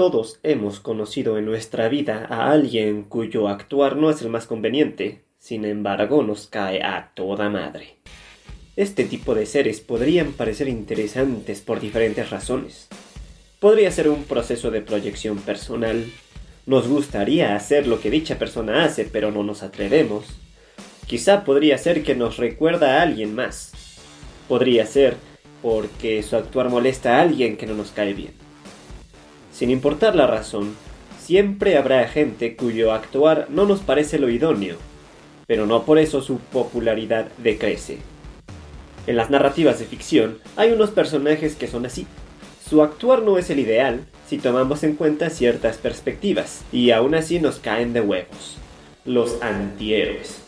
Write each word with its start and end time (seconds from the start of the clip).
Todos 0.00 0.40
hemos 0.44 0.80
conocido 0.80 1.36
en 1.36 1.44
nuestra 1.44 1.90
vida 1.90 2.26
a 2.30 2.50
alguien 2.52 3.02
cuyo 3.02 3.48
actuar 3.48 3.96
no 3.96 4.08
es 4.08 4.22
el 4.22 4.30
más 4.30 4.46
conveniente, 4.46 5.20
sin 5.38 5.66
embargo 5.66 6.22
nos 6.22 6.46
cae 6.46 6.82
a 6.82 7.10
toda 7.14 7.50
madre. 7.50 7.98
Este 8.76 9.04
tipo 9.04 9.34
de 9.34 9.44
seres 9.44 9.82
podrían 9.82 10.32
parecer 10.32 10.68
interesantes 10.68 11.60
por 11.60 11.80
diferentes 11.80 12.30
razones. 12.30 12.88
Podría 13.58 13.90
ser 13.90 14.08
un 14.08 14.24
proceso 14.24 14.70
de 14.70 14.80
proyección 14.80 15.36
personal. 15.36 16.06
Nos 16.64 16.88
gustaría 16.88 17.54
hacer 17.54 17.86
lo 17.86 18.00
que 18.00 18.08
dicha 18.10 18.38
persona 18.38 18.84
hace, 18.84 19.04
pero 19.04 19.30
no 19.30 19.42
nos 19.42 19.62
atrevemos. 19.62 20.24
Quizá 21.06 21.44
podría 21.44 21.76
ser 21.76 22.02
que 22.04 22.14
nos 22.14 22.38
recuerda 22.38 22.96
a 22.96 23.02
alguien 23.02 23.34
más. 23.34 23.72
Podría 24.48 24.86
ser 24.86 25.16
porque 25.60 26.22
su 26.22 26.36
actuar 26.36 26.70
molesta 26.70 27.18
a 27.18 27.20
alguien 27.20 27.58
que 27.58 27.66
no 27.66 27.74
nos 27.74 27.90
cae 27.90 28.14
bien. 28.14 28.49
Sin 29.60 29.68
importar 29.68 30.16
la 30.16 30.26
razón, 30.26 30.74
siempre 31.22 31.76
habrá 31.76 32.08
gente 32.08 32.56
cuyo 32.56 32.94
actuar 32.94 33.46
no 33.50 33.66
nos 33.66 33.80
parece 33.80 34.18
lo 34.18 34.30
idóneo, 34.30 34.76
pero 35.46 35.66
no 35.66 35.82
por 35.82 35.98
eso 35.98 36.22
su 36.22 36.38
popularidad 36.38 37.28
decrece. 37.36 37.98
En 39.06 39.16
las 39.16 39.28
narrativas 39.28 39.78
de 39.78 39.84
ficción 39.84 40.38
hay 40.56 40.72
unos 40.72 40.92
personajes 40.92 41.56
que 41.56 41.66
son 41.66 41.84
así. 41.84 42.06
Su 42.66 42.82
actuar 42.82 43.20
no 43.20 43.36
es 43.36 43.50
el 43.50 43.58
ideal 43.58 44.06
si 44.26 44.38
tomamos 44.38 44.82
en 44.82 44.96
cuenta 44.96 45.28
ciertas 45.28 45.76
perspectivas, 45.76 46.64
y 46.72 46.90
aún 46.92 47.14
así 47.14 47.38
nos 47.38 47.58
caen 47.58 47.92
de 47.92 48.00
huevos. 48.00 48.56
Los 49.04 49.42
antihéroes. 49.42 50.40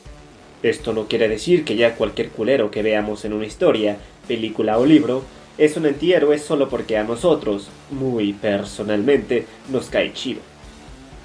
Esto 0.63 0.95
no 0.95 1.07
quiere 1.07 1.29
decir 1.29 1.67
que 1.67 1.77
ya 1.77 1.97
cualquier 1.97 2.31
culero 2.31 2.71
que 2.71 2.83
veamos 2.83 3.27
en 3.27 3.35
una 3.35 3.45
historia, 3.45 3.99
película 4.27 4.79
o 4.79 4.87
libro 4.87 5.23
es 5.59 5.77
un 5.77 5.87
antihéroe 5.87 6.39
solo 6.39 6.69
porque 6.69 6.97
a 6.97 7.05
nosotros, 7.05 7.69
muy 7.91 8.33
personalmente, 8.33 9.47
nos 9.71 9.87
cae 9.87 10.13
chido. 10.13 10.41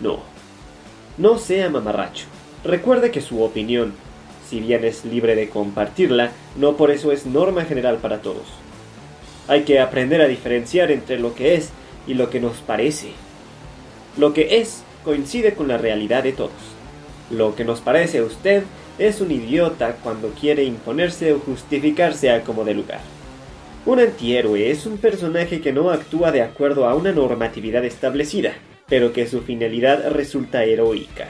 No. 0.01 0.19
No 1.17 1.37
sea 1.37 1.69
mamarracho. 1.69 2.25
Recuerde 2.63 3.11
que 3.11 3.21
su 3.21 3.41
opinión, 3.41 3.93
si 4.49 4.59
bien 4.59 4.83
es 4.83 5.05
libre 5.05 5.35
de 5.35 5.49
compartirla, 5.49 6.31
no 6.57 6.75
por 6.75 6.91
eso 6.91 7.11
es 7.11 7.25
norma 7.25 7.65
general 7.65 7.97
para 7.97 8.21
todos. 8.21 8.45
Hay 9.47 9.63
que 9.63 9.79
aprender 9.79 10.21
a 10.21 10.27
diferenciar 10.27 10.91
entre 10.91 11.19
lo 11.19 11.33
que 11.33 11.55
es 11.55 11.69
y 12.05 12.13
lo 12.13 12.29
que 12.29 12.39
nos 12.39 12.57
parece. 12.57 13.11
Lo 14.17 14.33
que 14.33 14.59
es 14.59 14.83
coincide 15.05 15.53
con 15.53 15.69
la 15.69 15.77
realidad 15.77 16.23
de 16.23 16.33
todos. 16.33 16.51
Lo 17.31 17.55
que 17.55 17.63
nos 17.63 17.79
parece 17.79 18.19
a 18.19 18.23
usted 18.23 18.63
es 18.99 19.21
un 19.21 19.31
idiota 19.31 19.95
cuando 20.03 20.29
quiere 20.29 20.63
imponerse 20.63 21.33
o 21.33 21.39
justificarse 21.39 22.31
a 22.31 22.43
como 22.43 22.65
de 22.65 22.73
lugar. 22.73 23.16
Un 23.87 24.01
antihéroe 24.01 24.69
es 24.69 24.85
un 24.85 24.97
personaje 24.97 25.61
que 25.61 25.71
no 25.71 25.91
actúa 25.91 26.33
de 26.33 26.41
acuerdo 26.41 26.89
a 26.89 26.93
una 26.93 27.13
normatividad 27.13 27.85
establecida, 27.85 28.51
pero 28.89 29.13
que 29.13 29.27
su 29.27 29.43
finalidad 29.43 30.11
resulta 30.11 30.65
heroica. 30.65 31.29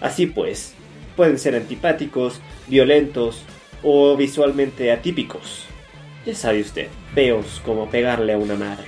Así 0.00 0.26
pues, 0.26 0.74
pueden 1.16 1.36
ser 1.36 1.56
antipáticos, 1.56 2.40
violentos 2.68 3.42
o 3.82 4.16
visualmente 4.16 4.92
atípicos. 4.92 5.64
Ya 6.24 6.36
sabe 6.36 6.60
usted, 6.60 6.86
feos 7.12 7.60
como 7.64 7.90
pegarle 7.90 8.34
a 8.34 8.38
una 8.38 8.54
madre. 8.54 8.86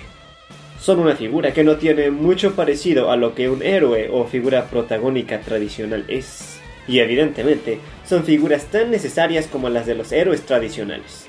Son 0.79 1.01
una 1.01 1.17
figura 1.17 1.53
que 1.53 1.65
no 1.65 1.75
tiene 1.75 2.13
mucho 2.13 2.55
parecido 2.55 3.11
a 3.11 3.17
lo 3.17 3.35
que 3.35 3.51
un 3.51 3.65
héroe 3.65 4.11
o 4.13 4.27
figura 4.27 4.67
protagónica 4.67 5.41
tradicional 5.41 6.05
es. 6.07 6.61
Y 6.87 7.01
evidentemente, 7.01 7.81
son 8.07 8.23
figuras 8.23 8.67
tan 8.67 8.93
necesarias 8.93 9.49
como 9.49 9.69
las 9.69 9.87
de 9.87 9.97
los 9.97 10.13
héroes 10.13 10.43
tradicionales 10.43 11.27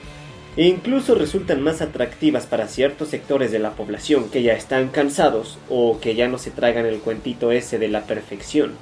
e 0.58 0.68
incluso 0.68 1.16
resultan 1.16 1.62
más 1.62 1.82
atractivas 1.82 2.46
para 2.46 2.68
ciertos 2.68 3.08
sectores 3.08 3.52
de 3.52 3.60
la 3.60 3.72
población 3.72 4.30
que 4.30 4.44
ya 4.44 4.54
están 4.54 4.90
cansados 4.90 5.58
o 5.70 6.00
que 6.02 6.16
ya 6.16 6.28
no 6.28 6.38
se 6.38 6.52
tragan 6.52 6.86
el 6.86 7.00
cuentito 7.00 7.52
ese 7.52 7.80
de 7.80 7.88
la 7.88 8.04
perfección. 8.04 8.74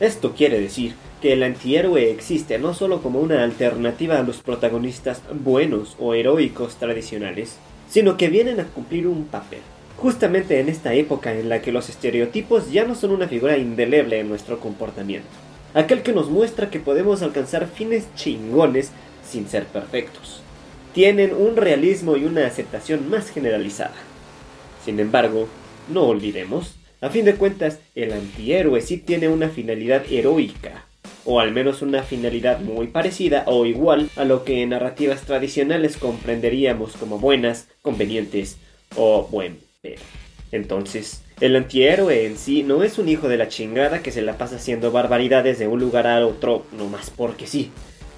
Esto 0.00 0.32
quiere 0.34 0.58
decir 0.60 0.94
que 1.20 1.34
el 1.34 1.42
antihéroe 1.42 2.10
existe 2.10 2.58
no 2.58 2.72
solo 2.72 3.02
como 3.02 3.20
una 3.20 3.44
alternativa 3.44 4.18
a 4.18 4.22
los 4.22 4.38
protagonistas 4.38 5.20
buenos 5.30 5.94
o 5.98 6.14
heroicos 6.14 6.76
tradicionales, 6.76 7.58
sino 7.90 8.16
que 8.16 8.28
vienen 8.28 8.58
a 8.60 8.64
cumplir 8.64 9.06
un 9.06 9.24
papel. 9.24 9.60
Justamente 9.98 10.58
en 10.58 10.70
esta 10.70 10.94
época 10.94 11.34
en 11.34 11.50
la 11.50 11.60
que 11.60 11.72
los 11.72 11.90
estereotipos 11.90 12.72
ya 12.72 12.86
no 12.86 12.94
son 12.94 13.10
una 13.10 13.28
figura 13.28 13.58
indeleble 13.58 14.20
en 14.20 14.30
nuestro 14.30 14.58
comportamiento. 14.58 15.28
Aquel 15.74 16.02
que 16.02 16.14
nos 16.14 16.30
muestra 16.30 16.70
que 16.70 16.80
podemos 16.80 17.20
alcanzar 17.20 17.68
fines 17.68 18.06
chingones 18.14 18.90
sin 19.22 19.46
ser 19.46 19.66
perfectos 19.66 20.40
tienen 20.94 21.34
un 21.34 21.56
realismo 21.56 22.16
y 22.16 22.24
una 22.24 22.46
aceptación 22.46 23.08
más 23.08 23.30
generalizada. 23.30 23.94
Sin 24.84 24.98
embargo, 25.00 25.48
no 25.88 26.04
olvidemos, 26.04 26.76
a 27.00 27.10
fin 27.10 27.24
de 27.24 27.34
cuentas, 27.34 27.78
el 27.94 28.12
antihéroe 28.12 28.80
sí 28.80 28.98
tiene 28.98 29.28
una 29.28 29.48
finalidad 29.48 30.04
heroica, 30.10 30.84
o 31.24 31.40
al 31.40 31.52
menos 31.52 31.82
una 31.82 32.02
finalidad 32.02 32.60
muy 32.60 32.88
parecida 32.88 33.44
o 33.46 33.66
igual 33.66 34.10
a 34.16 34.24
lo 34.24 34.44
que 34.44 34.62
en 34.62 34.70
narrativas 34.70 35.22
tradicionales 35.22 35.96
comprenderíamos 35.96 36.96
como 36.96 37.18
buenas, 37.18 37.68
convenientes 37.82 38.58
o 38.96 39.28
buen 39.30 39.58
pedo. 39.82 40.02
Entonces, 40.52 41.22
el 41.40 41.56
antihéroe 41.56 42.26
en 42.26 42.36
sí 42.36 42.62
no 42.62 42.82
es 42.82 42.98
un 42.98 43.08
hijo 43.08 43.28
de 43.28 43.36
la 43.36 43.48
chingada 43.48 44.02
que 44.02 44.10
se 44.10 44.22
la 44.22 44.36
pasa 44.36 44.56
haciendo 44.56 44.90
barbaridades 44.90 45.58
de 45.58 45.68
un 45.68 45.80
lugar 45.80 46.06
a 46.06 46.26
otro 46.26 46.66
nomás 46.72 47.10
porque 47.10 47.46
sí. 47.46 47.70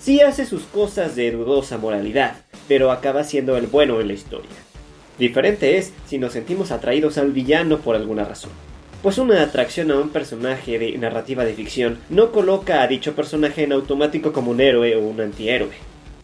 Sí 0.03 0.21
hace 0.21 0.47
sus 0.47 0.65
cosas 0.65 1.15
de 1.15 1.31
dudosa 1.31 1.79
moralidad, 1.79 2.35
pero 2.67 2.91
acaba 2.91 3.23
siendo 3.23 3.57
el 3.57 3.69
bueno 3.69 4.01
en 4.01 4.09
la 4.09 4.15
historia. 4.15 4.51
Diferente 5.17 5.79
es 5.79 5.93
si 6.09 6.19
nos 6.19 6.33
sentimos 6.33 6.73
atraídos 6.73 7.19
al 7.19 7.31
villano 7.31 7.79
por 7.79 7.95
alguna 7.95 8.25
razón. 8.25 8.51
Pues 9.01 9.19
una 9.19 9.41
atracción 9.41 9.93
a 9.93 10.01
un 10.01 10.09
personaje 10.09 10.81
de 10.81 10.99
narrativa 10.99 11.45
de 11.45 11.55
ficción 11.55 11.99
no 12.11 12.33
coloca 12.33 12.83
a 12.83 12.89
dicho 12.89 13.15
personaje 13.15 13.63
en 13.63 13.71
automático 13.71 14.33
como 14.33 14.51
un 14.51 14.61
héroe 14.61 14.97
o 14.97 15.07
un 15.07 15.21
antihéroe. 15.21 15.71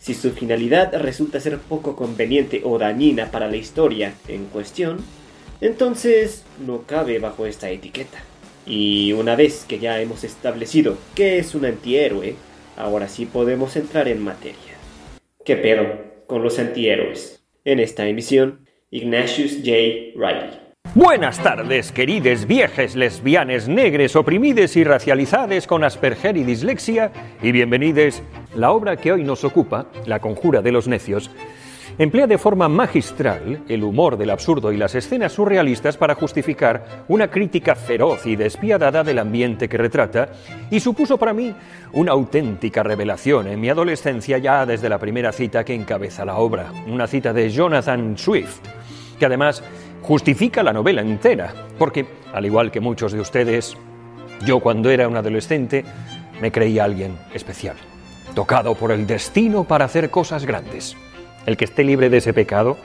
Si 0.00 0.12
su 0.12 0.32
finalidad 0.32 0.92
resulta 1.00 1.38
ser 1.38 1.58
poco 1.58 1.94
conveniente 1.94 2.62
o 2.64 2.78
dañina 2.78 3.30
para 3.30 3.46
la 3.46 3.58
historia 3.58 4.12
en 4.26 4.46
cuestión, 4.46 4.98
entonces 5.60 6.42
no 6.66 6.82
cabe 6.82 7.20
bajo 7.20 7.46
esta 7.46 7.70
etiqueta. 7.70 8.18
Y 8.66 9.12
una 9.12 9.36
vez 9.36 9.64
que 9.68 9.78
ya 9.78 10.00
hemos 10.00 10.24
establecido 10.24 10.98
qué 11.14 11.38
es 11.38 11.54
un 11.54 11.64
antihéroe, 11.64 12.34
ahora 12.78 13.08
sí 13.08 13.26
podemos 13.26 13.76
entrar 13.76 14.08
en 14.08 14.22
materia. 14.22 14.76
¿Qué 15.44 15.56
pedo? 15.56 16.08
con 16.28 16.42
los 16.42 16.58
antihéroes. 16.60 17.42
En 17.64 17.80
esta 17.80 18.06
emisión, 18.06 18.68
Ignatius 18.90 19.56
J. 19.64 19.70
Riley. 20.14 20.68
Buenas 20.94 21.42
tardes, 21.42 21.90
querides 21.90 22.46
viejes 22.46 22.96
lesbianes 22.96 23.68
negres 23.68 24.14
oprimides 24.14 24.76
y 24.76 24.84
racializades 24.84 25.66
con 25.66 25.84
Asperger 25.84 26.36
y 26.36 26.44
dislexia, 26.44 27.10
y 27.42 27.52
bienvenidos. 27.52 28.22
La 28.54 28.70
obra 28.72 28.96
que 28.96 29.12
hoy 29.12 29.24
nos 29.24 29.44
ocupa, 29.44 29.86
La 30.06 30.20
conjura 30.20 30.62
de 30.62 30.72
los 30.72 30.86
necios, 30.86 31.30
emplea 31.98 32.28
de 32.28 32.38
forma 32.38 32.68
magistral 32.68 33.64
el 33.68 33.82
humor 33.82 34.16
del 34.16 34.30
absurdo 34.30 34.72
y 34.72 34.76
las 34.76 34.94
escenas 34.94 35.32
surrealistas 35.32 35.96
para 35.96 36.14
justificar 36.14 37.04
una 37.08 37.28
crítica 37.28 37.74
feroz 37.74 38.24
y 38.24 38.36
despiadada 38.36 39.02
del 39.02 39.18
ambiente 39.18 39.68
que 39.68 39.78
retrata 39.78 40.28
y 40.70 40.78
supuso 40.78 41.18
para 41.18 41.32
mí 41.32 41.52
una 41.92 42.12
auténtica 42.12 42.84
revelación 42.84 43.48
en 43.48 43.60
mi 43.60 43.68
adolescencia 43.68 44.38
ya 44.38 44.64
desde 44.64 44.88
la 44.88 44.98
primera 44.98 45.32
cita 45.32 45.64
que 45.64 45.74
encabeza 45.74 46.24
la 46.24 46.36
obra, 46.36 46.72
una 46.86 47.08
cita 47.08 47.32
de 47.32 47.50
Jonathan 47.50 48.16
Swift, 48.16 48.60
que 49.18 49.26
además 49.26 49.64
justifica 50.02 50.62
la 50.62 50.72
novela 50.72 51.00
entera, 51.00 51.52
porque, 51.78 52.06
al 52.32 52.46
igual 52.46 52.70
que 52.70 52.80
muchos 52.80 53.12
de 53.12 53.20
ustedes, 53.20 53.76
yo 54.46 54.60
cuando 54.60 54.90
era 54.90 55.08
un 55.08 55.16
adolescente 55.16 55.84
me 56.40 56.52
creía 56.52 56.84
alguien 56.84 57.18
especial, 57.34 57.74
tocado 58.34 58.76
por 58.76 58.92
el 58.92 59.06
destino 59.06 59.64
para 59.64 59.86
hacer 59.86 60.10
cosas 60.10 60.46
grandes. 60.46 60.96
El 61.48 61.56
que 61.56 61.64
esté 61.64 61.82
libre 61.82 62.10
de 62.10 62.18
ese 62.18 62.34
pecado, 62.34 62.76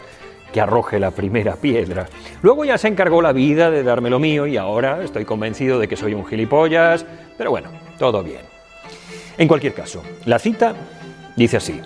que 0.54 0.62
arroje 0.62 0.98
la 0.98 1.12
primera 1.12 1.58
piedra. 1.58 2.08
Luego 2.42 2.64
ya 2.64 2.78
se 2.78 2.88
encargó 2.88 3.22
la 3.22 3.34
vida 3.34 3.70
de 3.70 3.84
darme 3.84 4.10
lo 4.10 4.20
mío 4.20 4.48
y 4.48 4.56
ahora 4.56 5.04
estoy 5.04 5.26
convencido 5.26 5.80
de 5.80 5.90
que 5.90 5.98
soy 5.98 6.14
un 6.14 6.26
gilipollas, 6.26 7.06
pero 7.38 7.50
bueno, 7.50 7.72
todo 8.00 8.24
bien. 8.24 8.40
En 9.38 9.50
cualquier 9.50 9.74
caso, 9.74 10.02
la 10.24 10.40
cita 10.40 10.76
dice 11.36 11.58
así. 11.58 11.82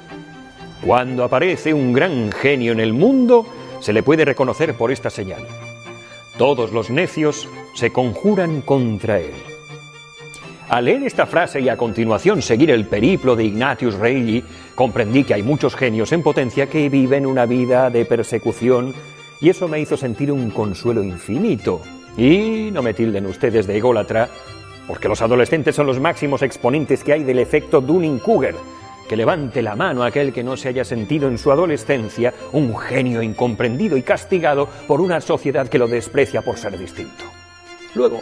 Cuando 0.86 1.24
aparece 1.24 1.74
un 1.74 1.94
gran 1.94 2.32
genio 2.32 2.74
en 2.74 2.80
el 2.80 2.94
mundo, 2.94 3.48
se 3.80 3.92
le 3.92 4.04
puede 4.04 4.24
reconocer 4.24 4.76
por 4.76 4.92
esta 4.92 5.10
señal. 5.10 5.48
Todos 6.38 6.72
los 6.74 6.92
necios 6.92 7.50
se 7.74 7.92
conjuran 7.92 8.62
contra 8.62 9.18
él. 9.18 9.47
Al 10.70 10.84
leer 10.84 11.04
esta 11.04 11.26
frase 11.26 11.62
y 11.62 11.70
a 11.70 11.78
continuación 11.78 12.42
seguir 12.42 12.72
el 12.72 12.88
periplo 12.88 13.38
de 13.38 13.46
Ignatius 13.46 13.96
Reilly, 13.96 14.44
comprendí 14.76 15.24
que 15.24 15.34
hay 15.34 15.42
muchos 15.42 15.76
genios 15.76 16.12
en 16.12 16.22
potencia 16.22 16.68
que 16.68 16.90
viven 16.90 17.26
una 17.26 17.46
vida 17.46 17.90
de 17.90 18.04
persecución 18.04 18.94
y 19.40 19.50
eso 19.50 19.70
me 19.70 19.80
hizo 19.80 19.96
sentir 19.96 20.30
un 20.30 20.50
consuelo 20.50 21.02
infinito. 21.04 21.82
Y 22.18 22.70
no 22.74 22.84
me 22.84 22.94
tilden 22.94 23.28
ustedes 23.28 23.66
de 23.66 23.78
ególatra, 23.78 24.28
porque 24.88 25.08
los 25.08 25.22
adolescentes 25.22 25.74
son 25.74 25.88
los 25.88 26.02
máximos 26.02 26.42
exponentes 26.42 27.02
que 27.02 27.14
hay 27.14 27.24
del 27.24 27.40
efecto 27.40 27.80
Dunning-Kruger. 27.80 28.56
Que 29.08 29.16
levante 29.16 29.62
la 29.62 29.78
mano 29.78 30.04
aquel 30.04 30.34
que 30.34 30.44
no 30.44 30.58
se 30.58 30.68
haya 30.68 30.84
sentido 30.84 31.30
en 31.30 31.38
su 31.38 31.50
adolescencia 31.50 32.34
un 32.52 32.76
genio 32.76 33.22
incomprendido 33.22 33.96
y 33.96 34.02
castigado 34.02 34.68
por 34.86 35.00
una 35.00 35.22
sociedad 35.22 35.70
que 35.70 35.80
lo 35.80 35.88
desprecia 35.88 36.42
por 36.42 36.58
ser 36.58 36.78
distinto. 36.78 37.24
Luego, 37.96 38.22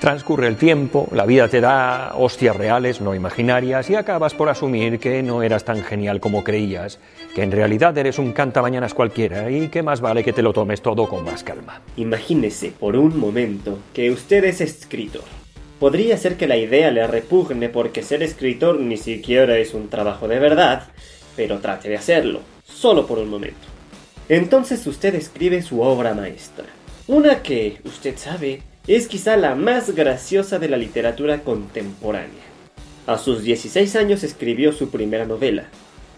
Transcurre 0.00 0.48
el 0.48 0.56
tiempo, 0.56 1.08
la 1.12 1.24
vida 1.24 1.48
te 1.48 1.60
da 1.60 2.14
hostias 2.16 2.54
reales, 2.54 3.00
no 3.00 3.14
imaginarias, 3.14 3.88
y 3.88 3.94
acabas 3.94 4.34
por 4.34 4.50
asumir 4.50 4.98
que 4.98 5.22
no 5.22 5.42
eras 5.42 5.64
tan 5.64 5.82
genial 5.82 6.20
como 6.20 6.44
creías, 6.44 6.98
que 7.34 7.42
en 7.42 7.50
realidad 7.50 7.96
eres 7.96 8.18
un 8.18 8.32
cantamañanas 8.32 8.92
cualquiera 8.92 9.50
y 9.50 9.68
que 9.68 9.82
más 9.82 10.00
vale 10.02 10.22
que 10.22 10.34
te 10.34 10.42
lo 10.42 10.52
tomes 10.52 10.82
todo 10.82 11.08
con 11.08 11.24
más 11.24 11.42
calma. 11.42 11.80
Imagínese 11.96 12.72
por 12.78 12.96
un 12.96 13.18
momento 13.18 13.78
que 13.94 14.10
usted 14.10 14.44
es 14.44 14.60
escritor. 14.60 15.24
Podría 15.80 16.16
ser 16.18 16.36
que 16.36 16.46
la 16.46 16.56
idea 16.56 16.90
le 16.90 17.06
repugne 17.06 17.68
porque 17.68 18.02
ser 18.02 18.22
escritor 18.22 18.78
ni 18.78 18.96
siquiera 18.96 19.56
es 19.56 19.74
un 19.74 19.88
trabajo 19.88 20.28
de 20.28 20.38
verdad, 20.38 20.88
pero 21.34 21.60
trate 21.60 21.88
de 21.88 21.96
hacerlo, 21.96 22.40
solo 22.64 23.06
por 23.06 23.18
un 23.18 23.30
momento. 23.30 23.66
Entonces 24.28 24.86
usted 24.86 25.14
escribe 25.14 25.62
su 25.62 25.80
obra 25.80 26.14
maestra, 26.14 26.66
una 27.06 27.42
que, 27.42 27.78
usted 27.84 28.16
sabe, 28.16 28.62
es 28.86 29.08
quizá 29.08 29.36
la 29.38 29.54
más 29.54 29.94
graciosa 29.94 30.58
de 30.58 30.68
la 30.68 30.76
literatura 30.76 31.40
contemporánea. 31.40 32.44
A 33.06 33.16
sus 33.16 33.42
16 33.42 33.96
años 33.96 34.22
escribió 34.22 34.72
su 34.72 34.90
primera 34.90 35.24
novela, 35.24 35.64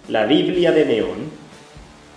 La 0.09 0.27
Biblia 0.27 0.73
de 0.73 0.85
Neón, 0.85 1.31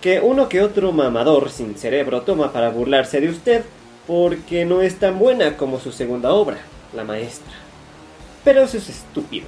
que 0.01 0.19
uno 0.19 0.49
que 0.49 0.63
otro 0.63 0.91
mamador 0.91 1.51
sin 1.51 1.75
cerebro 1.75 2.21
toma 2.21 2.51
para 2.51 2.69
burlarse 2.69 3.21
de 3.21 3.29
usted 3.29 3.63
porque 4.07 4.65
no 4.65 4.81
es 4.81 4.95
tan 4.95 5.19
buena 5.19 5.55
como 5.55 5.79
su 5.79 5.91
segunda 5.91 6.33
obra, 6.33 6.57
La 6.95 7.03
Maestra. 7.03 7.53
Pero 8.43 8.63
eso 8.63 8.77
es 8.77 8.89
estúpido, 8.89 9.45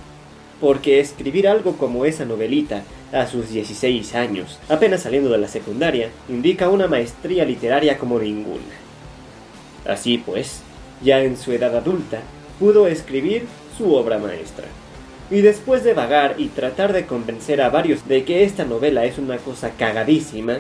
porque 0.60 1.00
escribir 1.00 1.48
algo 1.48 1.78
como 1.78 2.06
esa 2.06 2.26
novelita 2.26 2.84
a 3.12 3.26
sus 3.26 3.50
16 3.50 4.14
años, 4.14 4.60
apenas 4.70 5.02
saliendo 5.02 5.32
de 5.32 5.40
la 5.40 5.48
secundaria, 5.48 6.10
indica 6.30 6.70
una 6.70 6.88
maestría 6.88 7.44
literaria 7.44 7.98
como 7.98 8.20
ninguna. 8.20 8.62
Así 9.88 10.20
pues, 10.20 10.62
ya 11.04 11.22
en 11.22 11.38
su 11.38 11.52
edad 11.52 11.76
adulta, 11.76 12.22
pudo 12.60 12.88
escribir 12.88 13.46
su 13.78 13.94
obra 13.96 14.18
maestra. 14.18 14.66
Y 15.30 15.42
después 15.42 15.84
de 15.84 15.94
vagar 15.94 16.36
y 16.38 16.48
tratar 16.48 16.94
de 16.94 17.06
convencer 17.06 17.62
a 17.62 17.70
varios 17.70 18.08
de 18.08 18.26
que 18.26 18.44
esta 18.44 18.66
novela 18.66 19.06
es 19.06 19.18
una 19.18 19.38
cosa 19.38 19.72
cagadísima, 19.72 20.60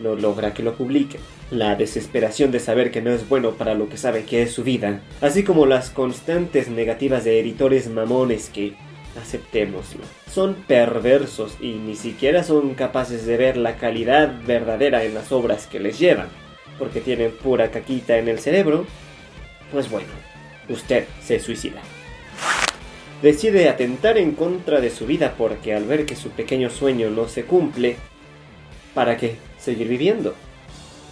no 0.00 0.14
logra 0.14 0.54
que 0.54 0.62
lo 0.62 0.74
publiquen. 0.74 1.20
La 1.50 1.76
desesperación 1.76 2.50
de 2.50 2.58
saber 2.58 2.90
que 2.90 3.02
no 3.02 3.12
es 3.12 3.28
bueno 3.28 3.52
para 3.52 3.74
lo 3.74 3.88
que 3.88 3.98
sabe 3.98 4.24
que 4.24 4.42
es 4.42 4.52
su 4.52 4.64
vida, 4.64 5.00
así 5.20 5.44
como 5.44 5.66
las 5.66 5.90
constantes 5.90 6.68
negativas 6.68 7.24
de 7.24 7.38
editores 7.38 7.88
mamones 7.88 8.50
que, 8.52 8.74
aceptémoslo, 9.20 10.02
son 10.32 10.54
perversos 10.66 11.56
y 11.60 11.74
ni 11.74 11.94
siquiera 11.94 12.42
son 12.42 12.74
capaces 12.74 13.26
de 13.26 13.36
ver 13.36 13.56
la 13.56 13.76
calidad 13.76 14.32
verdadera 14.46 15.04
en 15.04 15.14
las 15.14 15.30
obras 15.30 15.66
que 15.66 15.78
les 15.78 15.98
llevan, 15.98 16.28
porque 16.78 17.00
tienen 17.00 17.30
pura 17.30 17.70
caquita 17.70 18.18
en 18.18 18.28
el 18.28 18.40
cerebro, 18.40 18.86
pues 19.72 19.90
bueno, 19.90 20.08
usted 20.68 21.06
se 21.22 21.40
suicida. 21.40 21.80
Decide 23.22 23.68
atentar 23.68 24.18
en 24.18 24.32
contra 24.32 24.80
de 24.80 24.90
su 24.90 25.06
vida 25.06 25.34
porque 25.38 25.74
al 25.74 25.84
ver 25.84 26.04
que 26.04 26.16
su 26.16 26.30
pequeño 26.30 26.70
sueño 26.70 27.10
no 27.10 27.28
se 27.28 27.44
cumple, 27.44 27.96
¿para 28.94 29.16
qué 29.16 29.36
seguir 29.58 29.88
viviendo? 29.88 30.34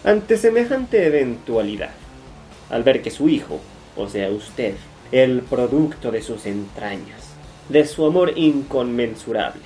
Ante 0.04 0.36
semejante 0.36 1.06
eventualidad, 1.06 1.92
al 2.68 2.82
ver 2.82 3.00
que 3.00 3.10
su 3.10 3.28
hijo, 3.28 3.60
o 3.96 4.08
sea 4.08 4.30
usted, 4.30 4.74
el 5.12 5.40
producto 5.40 6.10
de 6.10 6.20
sus 6.20 6.44
entrañas, 6.44 7.34
de 7.68 7.86
su 7.86 8.04
amor 8.04 8.32
inconmensurable, 8.36 9.62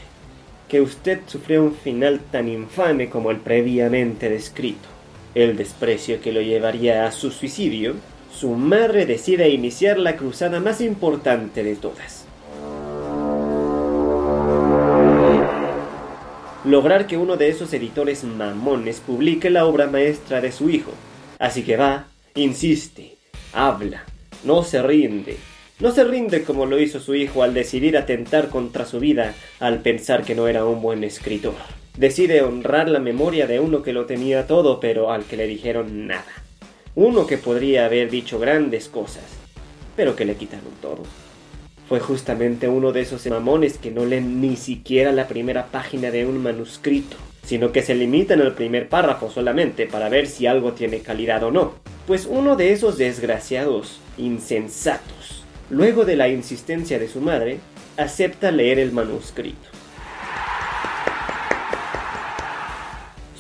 que 0.69 0.81
usted 0.81 1.21
sufrió 1.27 1.63
un 1.63 1.75
final 1.75 2.21
tan 2.31 2.49
infame 2.49 3.09
como 3.09 3.31
el 3.31 3.39
previamente 3.39 4.29
descrito, 4.29 4.89
el 5.35 5.57
desprecio 5.57 6.21
que 6.21 6.33
lo 6.33 6.41
llevaría 6.41 7.07
a 7.07 7.13
su 7.13 7.31
suicidio, 7.31 7.95
su 8.33 8.51
madre 8.51 9.07
decide 9.07 9.49
iniciar 9.49 9.99
la 9.99 10.17
cruzada 10.17 10.61
más 10.61 10.81
importante 10.81 11.65
de 11.65 11.77
todas. 11.77 12.25
Lograr 16.65 17.07
que 17.07 17.17
uno 17.17 17.37
de 17.37 17.49
esos 17.49 17.73
editores 17.73 18.25
mamones 18.25 19.01
publique 19.01 19.51
la 19.51 19.65
obra 19.65 19.87
maestra 19.87 20.41
de 20.41 20.53
su 20.53 20.71
hijo. 20.71 20.93
Así 21.39 21.63
que 21.63 21.77
va, 21.77 22.07
insiste, 22.35 23.17
habla, 23.53 24.05
no 24.45 24.63
se 24.63 24.83
rinde. 24.83 25.37
No 25.81 25.93
se 25.93 26.05
rinde 26.05 26.43
como 26.43 26.67
lo 26.67 26.79
hizo 26.79 27.01
su 27.01 27.15
hijo 27.15 27.43
al 27.43 27.55
decidir 27.55 27.97
atentar 27.97 28.49
contra 28.49 28.85
su 28.85 28.99
vida 28.99 29.35
al 29.61 29.79
pensar 29.81 30.25
que 30.25 30.35
no 30.35 30.49
era 30.49 30.65
un 30.65 30.83
buen 30.83 31.05
escritor. 31.05 31.55
Decide 31.97 32.43
honrar 32.43 32.89
la 32.89 32.99
memoria 32.99 33.47
de 33.47 33.61
uno 33.61 33.83
que 33.83 33.93
lo 33.93 34.07
tenía 34.07 34.47
todo 34.47 34.81
pero 34.81 35.13
al 35.13 35.25
que 35.25 35.37
le 35.37 35.47
dijeron 35.47 36.07
nada 36.09 36.48
uno 37.01 37.29
que 37.29 37.39
podría 37.39 37.87
haber 37.87 38.11
dicho 38.11 38.41
grandes 38.41 38.89
cosas, 38.89 39.23
pero 39.95 40.17
que 40.17 40.25
le 40.25 40.35
quitaron 40.35 40.73
todo. 40.83 41.05
Fue 41.89 42.01
justamente 42.01 42.69
uno 42.69 42.91
de 42.91 43.03
esos 43.03 43.25
mamones 43.29 43.79
que 43.79 43.93
no 43.93 44.05
leen 44.05 44.41
ni 44.41 44.57
siquiera 44.57 45.13
la 45.13 45.29
primera 45.29 45.67
página 45.67 46.11
de 46.11 46.27
un 46.27 46.43
manuscrito, 46.43 47.17
sino 47.45 47.71
que 47.71 47.83
se 47.83 47.95
limitan 47.95 48.41
al 48.41 48.57
primer 48.57 48.89
párrafo 48.89 49.31
solamente 49.31 49.87
para 49.87 50.09
ver 50.09 50.27
si 50.27 50.49
algo 50.49 50.73
tiene 50.73 50.99
calidad 50.99 51.45
o 51.45 51.53
no. 51.53 51.75
Pues 52.09 52.27
uno 52.29 52.57
de 52.57 52.73
esos 52.73 52.99
desgraciados, 52.99 54.01
insensatos, 54.17 55.45
luego 55.71 56.05
de 56.05 56.17
la 56.17 56.29
insistencia 56.29 56.99
de 56.99 57.07
su 57.07 57.21
madre, 57.21 57.61
acepta 57.97 58.51
leer 58.51 58.81
el 58.81 58.91
manuscrito. 58.91 59.69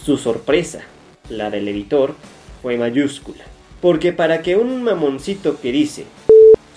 Su 0.00 0.16
sorpresa, 0.16 0.82
la 1.28 1.50
del 1.50 1.66
editor, 1.66 2.14
fue 2.62 2.76
mayúscula. 2.76 3.47
Porque 3.80 4.12
para 4.12 4.42
que 4.42 4.56
un 4.56 4.82
mamoncito 4.82 5.60
que 5.60 5.70
dice, 5.70 6.04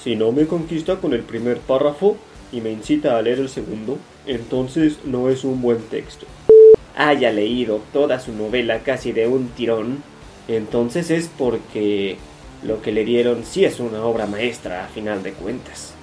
si 0.03 0.15
no 0.15 0.31
me 0.31 0.45
conquista 0.45 0.98
con 0.98 1.13
el 1.13 1.21
primer 1.21 1.57
párrafo 1.57 2.18
y 2.51 2.62
me 2.62 2.71
incita 2.71 3.18
a 3.18 3.21
leer 3.21 3.39
el 3.39 3.50
segundo, 3.50 3.98
entonces 4.27 4.98
no 5.06 5.29
es 5.29 5.43
un 5.43 5.62
buen 5.62 5.79
texto, 5.79 6.27
haya 6.96 7.31
leído 7.31 7.81
toda 7.91 8.20
su 8.20 8.34
novela 8.34 8.79
casi 8.79 9.12
de 9.12 9.27
un 9.27 9.50
tirón, 9.50 10.03
entonces 10.48 11.10
es 11.10 11.29
porque 11.36 12.17
lo 12.63 12.81
que 12.81 12.91
le 12.91 13.03
dieron 13.03 13.43
sí 13.46 13.65
es 13.65 13.79
una 13.79 14.05
obra 14.05 14.27
maestra 14.27 14.86
a 14.86 14.88
final 14.88 15.24
de 15.24 15.31
cuentas. 15.34 15.93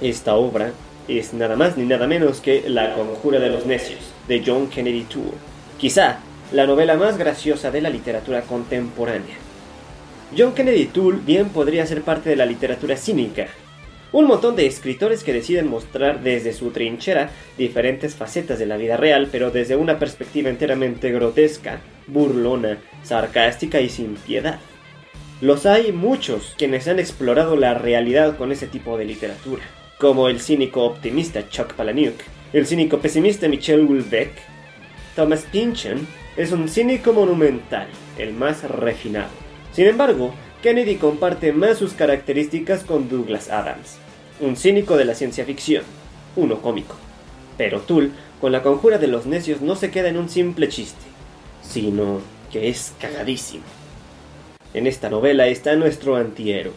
Esta 0.00 0.36
obra 0.36 0.72
es 1.08 1.34
nada 1.34 1.56
más 1.56 1.76
ni 1.76 1.84
nada 1.84 2.06
menos 2.06 2.40
que 2.40 2.68
La 2.68 2.94
Conjura 2.94 3.40
de 3.40 3.50
los 3.50 3.66
Necios, 3.66 4.12
de 4.28 4.42
John 4.46 4.68
Kennedy 4.68 5.02
Toole. 5.04 5.32
Quizá 5.78 6.18
la 6.52 6.66
novela 6.66 6.96
más 6.96 7.18
graciosa 7.18 7.70
de 7.70 7.80
la 7.80 7.90
literatura 7.90 8.42
contemporánea. 8.42 9.45
John 10.34 10.54
Kennedy 10.54 10.86
Toole 10.86 11.20
bien 11.24 11.50
podría 11.50 11.86
ser 11.86 12.02
parte 12.02 12.30
de 12.30 12.36
la 12.36 12.46
literatura 12.46 12.96
cínica. 12.96 13.46
Un 14.12 14.26
montón 14.26 14.56
de 14.56 14.66
escritores 14.66 15.22
que 15.22 15.32
deciden 15.32 15.68
mostrar 15.68 16.22
desde 16.22 16.52
su 16.52 16.70
trinchera 16.70 17.30
diferentes 17.56 18.14
facetas 18.16 18.58
de 18.58 18.66
la 18.66 18.76
vida 18.76 18.96
real, 18.96 19.28
pero 19.30 19.50
desde 19.50 19.76
una 19.76 19.98
perspectiva 19.98 20.48
enteramente 20.48 21.12
grotesca, 21.12 21.80
burlona, 22.06 22.78
sarcástica 23.02 23.80
y 23.80 23.88
sin 23.88 24.14
piedad. 24.14 24.58
Los 25.40 25.66
hay 25.66 25.92
muchos 25.92 26.54
quienes 26.56 26.88
han 26.88 26.98
explorado 26.98 27.56
la 27.56 27.74
realidad 27.74 28.36
con 28.36 28.52
ese 28.52 28.66
tipo 28.66 28.96
de 28.96 29.04
literatura, 29.04 29.62
como 29.98 30.28
el 30.28 30.40
cínico 30.40 30.84
optimista 30.84 31.48
Chuck 31.48 31.74
Palahniuk, 31.74 32.16
el 32.52 32.66
cínico 32.66 32.98
pesimista 32.98 33.48
Michel 33.48 33.86
Houellebecq, 33.86 34.32
Thomas 35.14 35.46
Pynchon 35.52 36.06
es 36.36 36.52
un 36.52 36.68
cínico 36.68 37.12
monumental, 37.12 37.86
el 38.18 38.32
más 38.32 38.62
refinado. 38.64 39.45
Sin 39.76 39.86
embargo, 39.88 40.32
Kennedy 40.62 40.96
comparte 40.96 41.52
más 41.52 41.76
sus 41.76 41.92
características 41.92 42.82
con 42.82 43.10
Douglas 43.10 43.50
Adams, 43.50 43.98
un 44.40 44.56
cínico 44.56 44.96
de 44.96 45.04
la 45.04 45.14
ciencia 45.14 45.44
ficción, 45.44 45.84
uno 46.34 46.62
cómico. 46.62 46.96
Pero 47.58 47.80
Tull, 47.82 48.10
con 48.40 48.52
la 48.52 48.62
conjura 48.62 48.96
de 48.96 49.06
los 49.06 49.26
necios, 49.26 49.60
no 49.60 49.76
se 49.76 49.90
queda 49.90 50.08
en 50.08 50.16
un 50.16 50.30
simple 50.30 50.70
chiste, 50.70 51.04
sino 51.60 52.22
que 52.50 52.70
es 52.70 52.94
cagadísimo. 52.98 53.64
En 54.72 54.86
esta 54.86 55.10
novela 55.10 55.46
está 55.46 55.76
nuestro 55.76 56.16
antihéroe, 56.16 56.72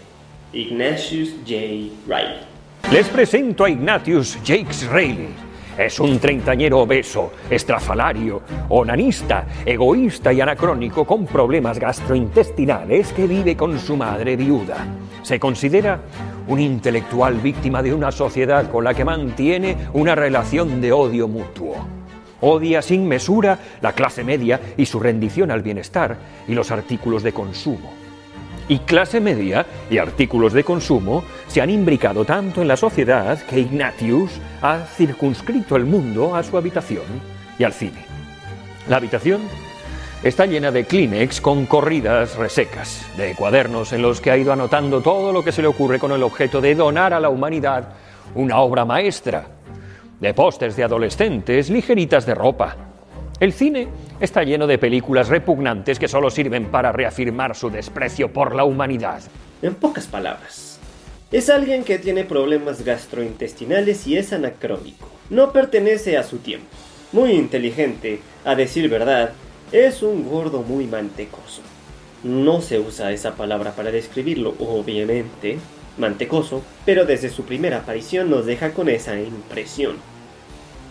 Ignatius 0.51 1.35
J. 1.47 1.93
Reilly. 2.05 2.41
Les 2.91 3.07
presento 3.07 3.63
a 3.63 3.69
Ignatius 3.69 4.37
Jakes 4.43 4.85
Reilly 4.91 5.48
es 5.85 5.99
un 5.99 6.19
treintañero 6.19 6.79
obeso, 6.79 7.31
estrafalario, 7.49 8.41
onanista, 8.67 9.45
egoísta 9.65 10.33
y 10.33 10.41
anacrónico 10.41 11.05
con 11.05 11.25
problemas 11.25 11.79
gastrointestinales 11.79 13.13
que 13.13 13.27
vive 13.27 13.55
con 13.55 13.79
su 13.79 13.95
madre 13.95 14.35
viuda. 14.35 14.85
Se 15.21 15.39
considera 15.39 16.01
un 16.47 16.59
intelectual 16.59 17.35
víctima 17.35 17.81
de 17.81 17.93
una 17.93 18.11
sociedad 18.11 18.69
con 18.69 18.83
la 18.83 18.93
que 18.93 19.05
mantiene 19.05 19.77
una 19.93 20.15
relación 20.15 20.81
de 20.81 20.91
odio 20.91 21.29
mutuo. 21.29 21.75
Odia 22.41 22.81
sin 22.81 23.07
mesura 23.07 23.59
la 23.81 23.93
clase 23.93 24.23
media 24.23 24.59
y 24.75 24.85
su 24.85 24.99
rendición 24.99 25.49
al 25.49 25.61
bienestar 25.61 26.17
y 26.47 26.55
los 26.55 26.71
artículos 26.71 27.23
de 27.23 27.31
consumo. 27.31 27.98
Y 28.69 28.77
clase 28.79 29.19
media 29.19 29.65
y 29.89 29.97
artículos 29.97 30.53
de 30.53 30.63
consumo 30.63 31.23
se 31.47 31.59
han 31.59 31.71
imbricado 31.71 32.23
tanto 32.23 32.61
en 32.61 32.67
la 32.67 32.77
sociedad 32.77 33.41
que 33.41 33.59
Ignatius 33.59 34.39
ha 34.61 34.85
circunscrito 34.85 35.75
el 35.75 35.85
mundo 35.85 36.35
a 36.35 36.43
su 36.43 36.55
habitación 36.55 37.03
y 37.57 37.63
al 37.63 37.73
cine. 37.73 38.05
La 38.87 38.97
habitación 38.97 39.41
está 40.21 40.45
llena 40.45 40.69
de 40.69 40.85
Kleenex 40.85 41.41
con 41.41 41.65
corridas 41.65 42.35
resecas, 42.35 43.03
de 43.17 43.33
cuadernos 43.33 43.91
en 43.91 44.03
los 44.03 44.21
que 44.21 44.29
ha 44.29 44.37
ido 44.37 44.53
anotando 44.53 45.01
todo 45.01 45.33
lo 45.33 45.43
que 45.43 45.51
se 45.51 45.63
le 45.63 45.67
ocurre 45.67 45.97
con 45.97 46.11
el 46.11 46.21
objeto 46.21 46.61
de 46.61 46.75
donar 46.75 47.11
a 47.11 47.19
la 47.19 47.29
humanidad 47.29 47.89
una 48.35 48.59
obra 48.59 48.85
maestra, 48.85 49.47
de 50.19 50.33
pósters 50.35 50.75
de 50.75 50.83
adolescentes, 50.83 51.71
ligeritas 51.71 52.23
de 52.27 52.35
ropa. 52.35 52.88
El 53.39 53.53
cine 53.53 53.87
está 54.19 54.43
lleno 54.43 54.67
de 54.67 54.77
películas 54.77 55.29
repugnantes 55.29 55.97
que 55.97 56.09
solo 56.09 56.29
sirven 56.29 56.65
para 56.65 56.91
reafirmar 56.91 57.55
su 57.55 57.69
desprecio 57.69 58.33
por 58.33 58.53
la 58.53 58.65
humanidad. 58.65 59.21
En 59.61 59.75
pocas 59.75 60.07
palabras, 60.07 60.77
es 61.31 61.49
alguien 61.49 61.85
que 61.85 61.99
tiene 61.99 62.25
problemas 62.25 62.83
gastrointestinales 62.83 64.05
y 64.07 64.17
es 64.17 64.33
anacrónico. 64.33 65.07
No 65.29 65.53
pertenece 65.53 66.17
a 66.17 66.23
su 66.23 66.39
tiempo. 66.39 66.67
Muy 67.13 67.31
inteligente, 67.31 68.19
a 68.43 68.55
decir 68.55 68.89
verdad, 68.89 69.31
es 69.71 70.03
un 70.03 70.27
gordo 70.27 70.61
muy 70.63 70.85
mantecoso. 70.85 71.61
No 72.23 72.59
se 72.59 72.77
usa 72.79 73.13
esa 73.13 73.35
palabra 73.35 73.71
para 73.71 73.89
describirlo, 73.89 74.53
obviamente, 74.59 75.59
mantecoso, 75.97 76.61
pero 76.85 77.05
desde 77.05 77.29
su 77.29 77.43
primera 77.43 77.77
aparición 77.77 78.29
nos 78.29 78.45
deja 78.45 78.71
con 78.71 78.89
esa 78.89 79.17
impresión. 79.17 79.95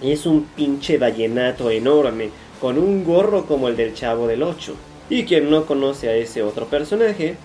Es 0.02 0.26
un 0.26 0.44
pinche 0.44 0.98
vallenato 0.98 1.70
enorme, 1.70 2.30
con 2.60 2.78
un 2.78 3.04
gorro 3.04 3.46
como 3.46 3.68
el 3.68 3.76
del 3.76 3.94
chavo 3.94 4.26
del 4.26 4.42
8. 4.42 4.74
Y 5.10 5.24
quien 5.24 5.50
no 5.50 5.66
conoce 5.66 6.08
a 6.08 6.14
ese 6.14 6.42
otro 6.42 6.66
personaje, 6.66 7.36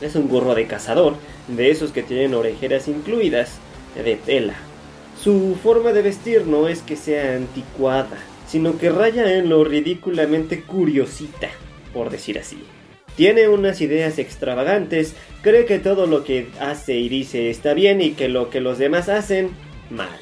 es 0.00 0.14
un 0.14 0.28
gorro 0.28 0.54
de 0.54 0.66
cazador, 0.66 1.14
de 1.48 1.70
esos 1.70 1.92
que 1.92 2.02
tienen 2.02 2.34
orejeras 2.34 2.88
incluidas, 2.88 3.58
de 3.94 4.16
tela. 4.16 4.54
Su 5.22 5.56
forma 5.62 5.92
de 5.92 6.02
vestir 6.02 6.46
no 6.46 6.68
es 6.68 6.82
que 6.82 6.96
sea 6.96 7.36
anticuada, 7.36 8.18
sino 8.48 8.78
que 8.78 8.90
raya 8.90 9.34
en 9.34 9.48
lo 9.48 9.64
ridículamente 9.64 10.62
curiosita, 10.62 11.48
por 11.92 12.10
decir 12.10 12.38
así. 12.38 12.58
Tiene 13.16 13.48
unas 13.48 13.80
ideas 13.80 14.18
extravagantes, 14.18 15.14
cree 15.42 15.66
que 15.66 15.78
todo 15.78 16.06
lo 16.06 16.24
que 16.24 16.48
hace 16.58 16.94
y 16.98 17.08
dice 17.08 17.48
está 17.48 17.72
bien 17.74 18.00
y 18.00 18.10
que 18.10 18.28
lo 18.28 18.50
que 18.50 18.60
los 18.60 18.78
demás 18.78 19.08
hacen, 19.08 19.50
mal. 19.88 20.18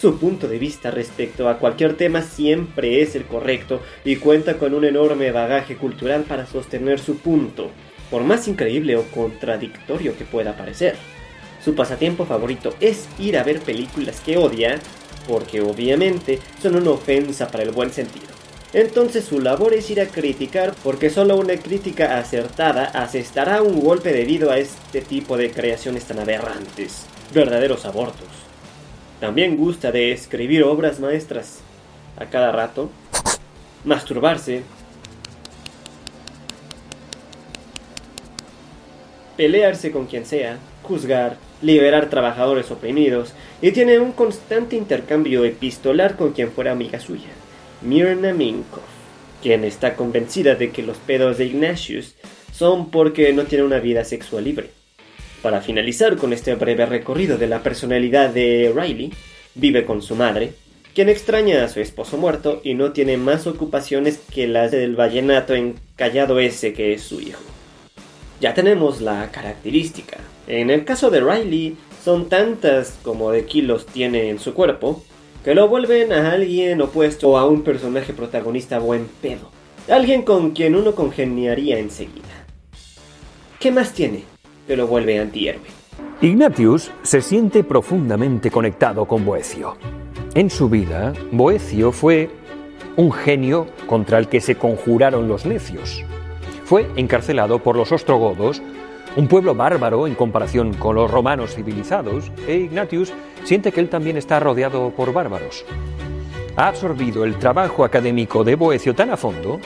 Su 0.00 0.16
punto 0.16 0.48
de 0.48 0.58
vista 0.58 0.90
respecto 0.90 1.46
a 1.46 1.58
cualquier 1.58 1.94
tema 1.94 2.22
siempre 2.22 3.02
es 3.02 3.14
el 3.16 3.26
correcto 3.26 3.82
y 4.02 4.16
cuenta 4.16 4.56
con 4.56 4.72
un 4.72 4.86
enorme 4.86 5.30
bagaje 5.30 5.76
cultural 5.76 6.22
para 6.22 6.46
sostener 6.46 6.98
su 6.98 7.18
punto, 7.18 7.70
por 8.10 8.24
más 8.24 8.48
increíble 8.48 8.96
o 8.96 9.02
contradictorio 9.10 10.16
que 10.16 10.24
pueda 10.24 10.56
parecer. 10.56 10.96
Su 11.62 11.74
pasatiempo 11.74 12.24
favorito 12.24 12.74
es 12.80 13.10
ir 13.18 13.36
a 13.36 13.42
ver 13.42 13.60
películas 13.60 14.22
que 14.24 14.38
odia 14.38 14.78
porque 15.28 15.60
obviamente 15.60 16.38
son 16.62 16.76
una 16.76 16.92
ofensa 16.92 17.48
para 17.48 17.64
el 17.64 17.70
buen 17.70 17.92
sentido. 17.92 18.28
Entonces 18.72 19.26
su 19.26 19.38
labor 19.38 19.74
es 19.74 19.90
ir 19.90 20.00
a 20.00 20.06
criticar 20.06 20.74
porque 20.82 21.10
solo 21.10 21.36
una 21.36 21.56
crítica 21.56 22.16
acertada 22.16 22.86
asestará 22.86 23.60
un 23.60 23.78
golpe 23.80 24.14
debido 24.14 24.50
a 24.50 24.56
este 24.56 25.02
tipo 25.02 25.36
de 25.36 25.50
creaciones 25.50 26.04
tan 26.04 26.20
aberrantes, 26.20 27.04
verdaderos 27.34 27.84
abortos. 27.84 28.39
También 29.20 29.58
gusta 29.58 29.92
de 29.92 30.12
escribir 30.12 30.62
obras 30.62 30.98
maestras 30.98 31.60
a 32.16 32.24
cada 32.24 32.52
rato, 32.52 32.90
masturbarse, 33.84 34.62
pelearse 39.36 39.90
con 39.90 40.06
quien 40.06 40.24
sea, 40.24 40.56
juzgar, 40.82 41.36
liberar 41.60 42.08
trabajadores 42.08 42.70
oprimidos. 42.70 43.34
Y 43.60 43.72
tiene 43.72 43.98
un 43.98 44.12
constante 44.12 44.76
intercambio 44.76 45.44
epistolar 45.44 46.16
con 46.16 46.32
quien 46.32 46.50
fuera 46.50 46.72
amiga 46.72 46.98
suya, 46.98 47.28
Mirna 47.82 48.32
Minkov, 48.32 48.82
quien 49.42 49.64
está 49.64 49.96
convencida 49.96 50.54
de 50.54 50.70
que 50.70 50.82
los 50.82 50.96
pedos 50.96 51.36
de 51.36 51.44
Ignatius 51.44 52.14
son 52.52 52.90
porque 52.90 53.32
no 53.34 53.44
tiene 53.44 53.64
una 53.64 53.80
vida 53.80 54.04
sexual 54.04 54.44
libre. 54.44 54.79
Para 55.42 55.62
finalizar 55.62 56.16
con 56.16 56.34
este 56.34 56.54
breve 56.54 56.84
recorrido 56.84 57.38
de 57.38 57.46
la 57.46 57.62
personalidad 57.62 58.28
de 58.28 58.72
Riley, 58.74 59.10
vive 59.54 59.86
con 59.86 60.02
su 60.02 60.14
madre, 60.14 60.52
quien 60.94 61.08
extraña 61.08 61.64
a 61.64 61.68
su 61.68 61.80
esposo 61.80 62.18
muerto 62.18 62.60
y 62.62 62.74
no 62.74 62.92
tiene 62.92 63.16
más 63.16 63.46
ocupaciones 63.46 64.20
que 64.32 64.46
las 64.46 64.70
del 64.70 64.96
vallenato 64.96 65.54
encallado 65.54 66.40
ese 66.40 66.74
que 66.74 66.92
es 66.92 67.02
su 67.02 67.22
hijo. 67.22 67.40
Ya 68.40 68.52
tenemos 68.52 69.00
la 69.00 69.30
característica. 69.30 70.18
En 70.46 70.68
el 70.68 70.84
caso 70.84 71.08
de 71.08 71.20
Riley, 71.20 71.76
son 72.04 72.28
tantas 72.28 72.98
como 73.02 73.30
de 73.30 73.46
kilos 73.46 73.86
tiene 73.86 74.28
en 74.28 74.38
su 74.38 74.52
cuerpo, 74.52 75.02
que 75.42 75.54
lo 75.54 75.68
vuelven 75.68 76.12
a 76.12 76.32
alguien 76.32 76.82
opuesto 76.82 77.30
o 77.30 77.38
a 77.38 77.46
un 77.46 77.62
personaje 77.62 78.12
protagonista 78.12 78.78
buen 78.78 79.06
pedo. 79.22 79.50
Alguien 79.88 80.22
con 80.22 80.50
quien 80.50 80.76
uno 80.76 80.94
congeniaría 80.94 81.78
enseguida. 81.78 82.44
¿Qué 83.58 83.70
más 83.70 83.94
tiene 83.94 84.24
lo 84.76 84.86
vuelve? 84.86 85.30
Ignatius 86.20 86.90
se 87.02 87.22
siente 87.22 87.64
profundamente 87.64 88.50
conectado 88.50 89.06
con 89.06 89.24
Boecio. 89.24 89.76
En 90.34 90.50
su 90.50 90.68
vida, 90.68 91.12
Boecio 91.32 91.92
fue 91.92 92.30
un 92.96 93.12
genio 93.12 93.66
contra 93.86 94.18
el 94.18 94.28
que 94.28 94.40
se 94.40 94.56
conjuraron 94.56 95.28
los 95.28 95.46
necios. 95.46 96.04
Fue 96.64 96.86
encarcelado 96.96 97.60
por 97.60 97.76
los 97.76 97.90
ostrogodos 97.90 98.62
un 99.16 99.26
pueblo 99.26 99.54
bárbaro 99.54 100.06
en 100.06 100.14
comparación 100.14 100.74
con 100.74 100.94
los 100.94 101.10
romanos 101.10 101.54
civilizados, 101.54 102.30
e 102.46 102.56
Ignatius 102.56 103.12
siente 103.44 103.72
que 103.72 103.80
él 103.80 103.88
también 103.88 104.16
está 104.16 104.38
rodeado 104.38 104.90
por 104.90 105.12
bárbaros. 105.12 105.64
Ha 106.56 106.68
absorbido 106.68 107.24
el 107.24 107.36
trabajo 107.36 107.84
académico 107.84 108.44
de 108.44 108.54
Boecio 108.54 108.94
tan 108.94 109.10
a 109.10 109.16
fondo 109.16 109.58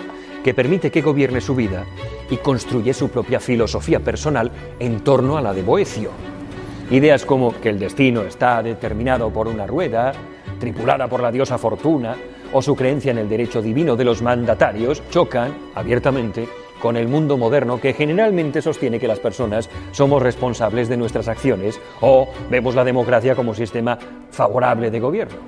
que 0.45 0.55
permite 0.55 0.93
que 0.93 1.01
gobierne 1.01 1.41
su 1.41 1.57
vida 1.57 1.87
y 2.31 2.37
construye 2.37 2.93
su 2.93 3.09
propia 3.09 3.41
filosofía 3.41 3.99
personal 3.99 4.53
en 4.79 5.01
torno 5.01 5.39
a 5.39 5.41
la 5.41 5.55
de 5.55 5.63
Boecio. 5.63 6.11
Ideas 6.91 7.25
como 7.25 7.59
que 7.61 7.71
el 7.71 7.79
destino 7.79 8.23
está 8.23 8.63
determinado 8.63 9.31
por 9.31 9.49
una 9.49 9.67
rueda, 9.67 10.13
tripulada 10.61 11.09
por 11.09 11.23
la 11.23 11.33
diosa 11.33 11.57
Fortuna, 11.57 12.15
o 12.53 12.61
su 12.61 12.77
creencia 12.77 13.11
en 13.11 13.19
el 13.19 13.29
derecho 13.29 13.63
divino 13.63 13.97
de 13.97 14.05
los 14.05 14.21
mandatarios 14.21 15.03
chocan 15.11 15.57
abiertamente 15.75 16.47
con 16.81 16.99
el 16.99 17.09
mundo 17.09 17.39
moderno 17.39 17.81
que 17.81 17.95
generalmente 17.95 18.61
sostiene 18.61 19.01
que 19.01 19.09
las 19.09 19.19
personas 19.19 19.71
somos 19.93 20.23
responsables 20.23 20.91
de 20.91 20.99
nuestras 20.99 21.27
acciones 21.27 21.81
o 22.03 22.29
vemos 22.51 22.75
la 22.75 22.85
democracia 22.85 23.35
como 23.35 23.55
sistema 23.55 23.99
favorable 24.31 24.91
de 24.91 25.01
gobierno. 25.01 25.39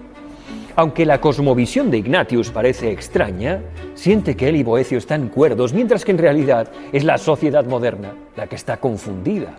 Aunque 0.77 1.07
la 1.07 1.23
cosmovisión 1.23 1.91
de 1.91 1.97
Ignatius 1.97 2.51
parece 2.51 2.93
extraña, 2.93 3.63
siente 3.95 4.37
que 4.37 4.51
él 4.51 4.57
y 4.57 4.63
Boecio 4.63 4.99
están 4.99 5.29
cuerdos, 5.29 5.73
mientras 5.73 6.05
que 6.05 6.13
en 6.13 6.19
realidad 6.19 6.71
es 6.93 7.03
la 7.03 7.17
sociedad 7.17 7.65
moderna 7.65 8.13
la 8.37 8.47
que 8.47 8.57
está 8.57 8.77
confundida. 8.77 9.57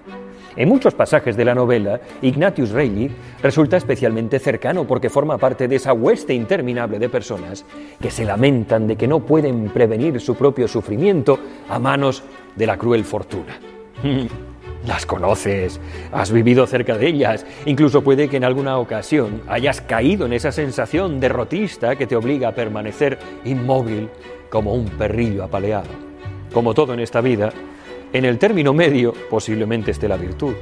En 0.55 0.69
muchos 0.69 0.93
pasajes 0.93 1.36
de 1.36 1.45
la 1.45 1.55
novela, 1.55 2.00
Ignatius 2.21 2.69
Reilly 2.69 3.09
resulta 3.41 3.77
especialmente 3.77 4.38
cercano 4.38 4.86
porque 4.86 5.09
forma 5.09 5.39
parte 5.39 5.67
de 5.67 5.77
esa 5.77 5.93
hueste 5.93 6.36
interminable 6.36 7.00
de 7.00 7.09
personas 7.09 7.65
que 8.00 8.12
se 8.12 8.24
lamentan 8.24 8.86
de 8.86 8.95
que 8.95 9.07
no 9.07 9.19
pueden 9.19 9.69
prevenir 9.69 10.19
su 10.19 10.36
propio 10.36 10.67
sufrimiento 10.67 11.39
a 11.67 11.79
manos 11.79 12.24
de 12.55 12.67
la 12.67 12.77
cruel 12.77 13.03
fortuna. 13.03 13.59
Las 14.88 15.06
conoces, 15.06 15.82
has 16.13 16.32
vivido 16.32 16.65
cerca 16.65 16.98
de 16.98 17.08
ellas, 17.08 17.46
incluso 17.65 18.06
puede 18.06 18.29
que 18.29 18.38
en 18.38 18.46
alguna 18.46 18.77
ocasión 18.77 19.41
hayas 19.50 19.82
caído 19.82 20.25
en 20.25 20.32
esa 20.32 20.53
sensación 20.53 21.20
derrotista 21.20 21.98
que 21.98 22.08
te 22.08 22.15
obliga 22.15 22.48
a 22.48 22.56
permanecer 22.56 23.20
inmóvil 23.44 24.10
como 24.50 24.74
un 24.74 24.86
perrillo 24.86 25.44
apaleado. 25.44 25.89
Como 26.53 26.74
todo 26.74 26.94
en 26.94 27.01
esta 27.01 27.20
vida, 27.20 27.51
en 28.13 28.24
el 28.24 28.38
término 28.38 28.74
medio 28.74 29.13
posiblemente 29.29 29.91
esté 29.91 30.08
la 30.08 30.15
virtud. 30.15 30.53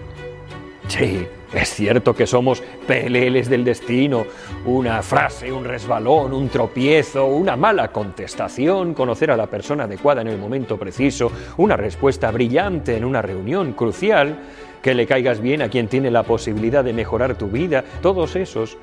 Sí, 0.87 1.27
es 1.53 1.69
cierto 1.69 2.13
que 2.13 2.27
somos 2.27 2.61
peleles 2.87 3.49
del 3.49 3.63
destino, 3.63 4.25
una 4.65 5.01
frase, 5.01 5.51
un 5.51 5.65
resbalón, 5.65 6.33
un 6.33 6.49
tropiezo, 6.49 7.25
una 7.25 7.55
mala 7.55 7.91
contestación, 7.91 8.93
conocer 8.93 9.31
a 9.31 9.37
la 9.37 9.47
persona 9.47 9.85
adecuada 9.85 10.21
en 10.21 10.27
el 10.27 10.37
momento 10.37 10.77
preciso, 10.77 11.31
una 11.57 11.75
respuesta 11.75 12.29
brillante 12.31 12.95
en 12.97 13.05
una 13.05 13.21
reunión 13.21 13.73
crucial, 13.73 14.39
que 14.81 14.93
le 14.93 15.07
caigas 15.07 15.41
bien 15.41 15.63
a 15.63 15.69
quien 15.69 15.87
tiene 15.87 16.11
la 16.11 16.23
posibilidad 16.23 16.83
de 16.83 16.93
mejorar 16.93 17.35
tu 17.35 17.47
vida, 17.47 17.83
todos 18.01 18.35
esos 18.35 18.77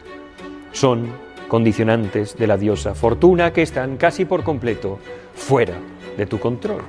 son 0.72 1.08
condicionantes 1.46 2.36
de 2.36 2.46
la 2.46 2.56
diosa 2.56 2.94
fortuna 2.94 3.52
que 3.52 3.62
están 3.62 3.96
casi 3.96 4.24
por 4.24 4.42
completo 4.42 4.98
fuera 5.34 5.74
de 6.16 6.26
tu 6.26 6.40
control. 6.40 6.82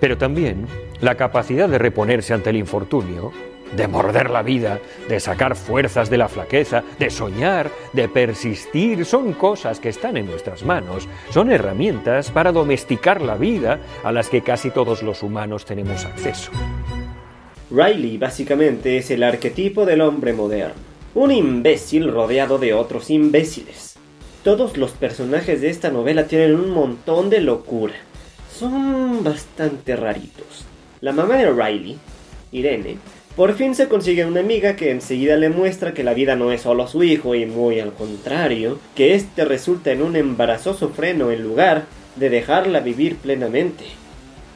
Pero 0.00 0.16
también 0.16 0.66
la 1.00 1.16
capacidad 1.16 1.68
de 1.68 1.78
reponerse 1.78 2.32
ante 2.32 2.50
el 2.50 2.56
infortunio 2.56 3.32
de 3.72 3.88
morder 3.88 4.30
la 4.30 4.42
vida, 4.42 4.80
de 5.08 5.20
sacar 5.20 5.56
fuerzas 5.56 6.10
de 6.10 6.18
la 6.18 6.28
flaqueza, 6.28 6.82
de 6.98 7.10
soñar, 7.10 7.70
de 7.92 8.08
persistir, 8.08 9.04
son 9.04 9.32
cosas 9.32 9.80
que 9.80 9.88
están 9.88 10.16
en 10.16 10.26
nuestras 10.26 10.64
manos, 10.64 11.08
son 11.30 11.50
herramientas 11.50 12.30
para 12.30 12.52
domesticar 12.52 13.20
la 13.22 13.36
vida 13.36 13.80
a 14.04 14.12
las 14.12 14.28
que 14.28 14.42
casi 14.42 14.70
todos 14.70 15.02
los 15.02 15.22
humanos 15.22 15.64
tenemos 15.64 16.04
acceso. 16.04 16.50
Riley 17.70 18.16
básicamente 18.16 18.96
es 18.96 19.10
el 19.10 19.22
arquetipo 19.22 19.84
del 19.84 20.00
hombre 20.00 20.32
moderno, 20.32 20.74
un 21.14 21.30
imbécil 21.30 22.10
rodeado 22.10 22.58
de 22.58 22.72
otros 22.72 23.10
imbéciles. 23.10 23.96
Todos 24.42 24.78
los 24.78 24.92
personajes 24.92 25.60
de 25.60 25.68
esta 25.68 25.90
novela 25.90 26.26
tienen 26.26 26.54
un 26.54 26.70
montón 26.70 27.28
de 27.28 27.40
locura. 27.40 27.94
Son 28.50 29.22
bastante 29.22 29.96
raritos. 29.96 30.64
La 31.00 31.12
mamá 31.12 31.36
de 31.36 31.50
Riley, 31.50 31.98
Irene, 32.52 32.96
por 33.38 33.54
fin 33.54 33.76
se 33.76 33.86
consigue 33.86 34.24
una 34.24 34.40
amiga 34.40 34.74
que 34.74 34.90
enseguida 34.90 35.36
le 35.36 35.48
muestra 35.48 35.94
que 35.94 36.02
la 36.02 36.12
vida 36.12 36.34
no 36.34 36.50
es 36.50 36.62
solo 36.62 36.88
su 36.88 37.04
hijo 37.04 37.36
y 37.36 37.46
muy 37.46 37.78
al 37.78 37.92
contrario, 37.92 38.80
que 38.96 39.14
este 39.14 39.44
resulta 39.44 39.92
en 39.92 40.02
un 40.02 40.16
embarazoso 40.16 40.88
freno 40.88 41.30
en 41.30 41.44
lugar 41.44 41.84
de 42.16 42.30
dejarla 42.30 42.80
vivir 42.80 43.14
plenamente. 43.14 43.84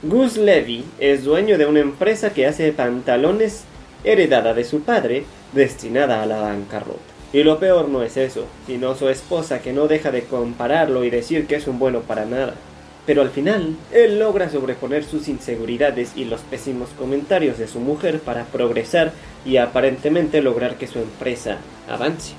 Gus 0.03 0.37
Levy 0.37 0.85
es 0.99 1.23
dueño 1.23 1.59
de 1.59 1.67
una 1.67 1.79
empresa 1.79 2.35
que 2.35 2.49
hace 2.49 2.73
pantalones 2.73 3.62
heredada 4.03 4.53
de 4.53 4.65
su 4.65 4.81
padre, 4.81 5.27
destinada 5.53 6.21
a 6.21 6.27
la 6.27 6.41
bancarrota. 6.41 6.99
Y 7.33 7.45
lo 7.45 7.61
peor 7.61 7.89
no 7.89 8.03
es 8.03 8.17
eso, 8.17 8.47
sino 8.67 8.97
su 8.97 9.09
esposa 9.09 9.62
que 9.62 9.73
no 9.73 9.87
deja 9.87 10.11
de 10.11 10.25
compararlo 10.25 11.05
y 11.05 11.11
decir 11.11 11.47
que 11.47 11.55
es 11.55 11.69
un 11.69 11.79
bueno 11.79 12.01
para 12.01 12.25
nada. 12.25 12.55
Pero 13.04 13.23
al 13.23 13.30
final, 13.30 13.76
él 13.92 14.18
logra 14.18 14.49
sobreponer 14.49 15.02
sus 15.04 15.28
inseguridades 15.28 16.12
y 16.16 16.25
los 16.25 16.40
pésimos 16.42 16.90
comentarios 16.90 17.59
de 17.59 17.66
su 17.66 17.80
mujer 17.80 18.21
para 18.21 18.44
progresar 18.44 19.12
y 19.44 19.56
aparentemente 19.56 20.40
lograr 20.40 20.76
que 20.76 20.87
su 20.87 21.00
empresa 21.00 21.59
avance. 21.88 22.35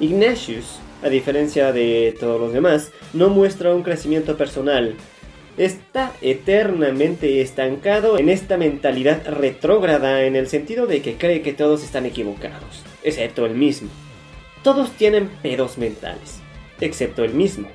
Ignatius, 0.00 0.78
a 1.02 1.08
diferencia 1.08 1.72
de 1.72 2.16
todos 2.18 2.40
los 2.40 2.52
demás, 2.52 2.92
no 3.12 3.28
muestra 3.28 3.74
un 3.74 3.82
crecimiento 3.82 4.38
personal. 4.38 4.94
Está 5.58 6.12
eternamente 6.20 7.40
estancado 7.40 8.18
en 8.18 8.28
esta 8.28 8.56
mentalidad 8.56 9.26
retrógrada 9.26 10.24
en 10.24 10.36
el 10.36 10.48
sentido 10.48 10.86
de 10.86 11.02
que 11.02 11.16
cree 11.16 11.42
que 11.42 11.52
todos 11.52 11.82
están 11.82 12.06
equivocados, 12.06 12.82
excepto 13.02 13.44
él 13.46 13.54
mismo. 13.54 13.88
Todos 14.62 14.92
tienen 14.92 15.28
pedos 15.42 15.78
mentales, 15.78 16.40
excepto 16.80 17.22
él 17.24 17.32
mismo. 17.34 17.68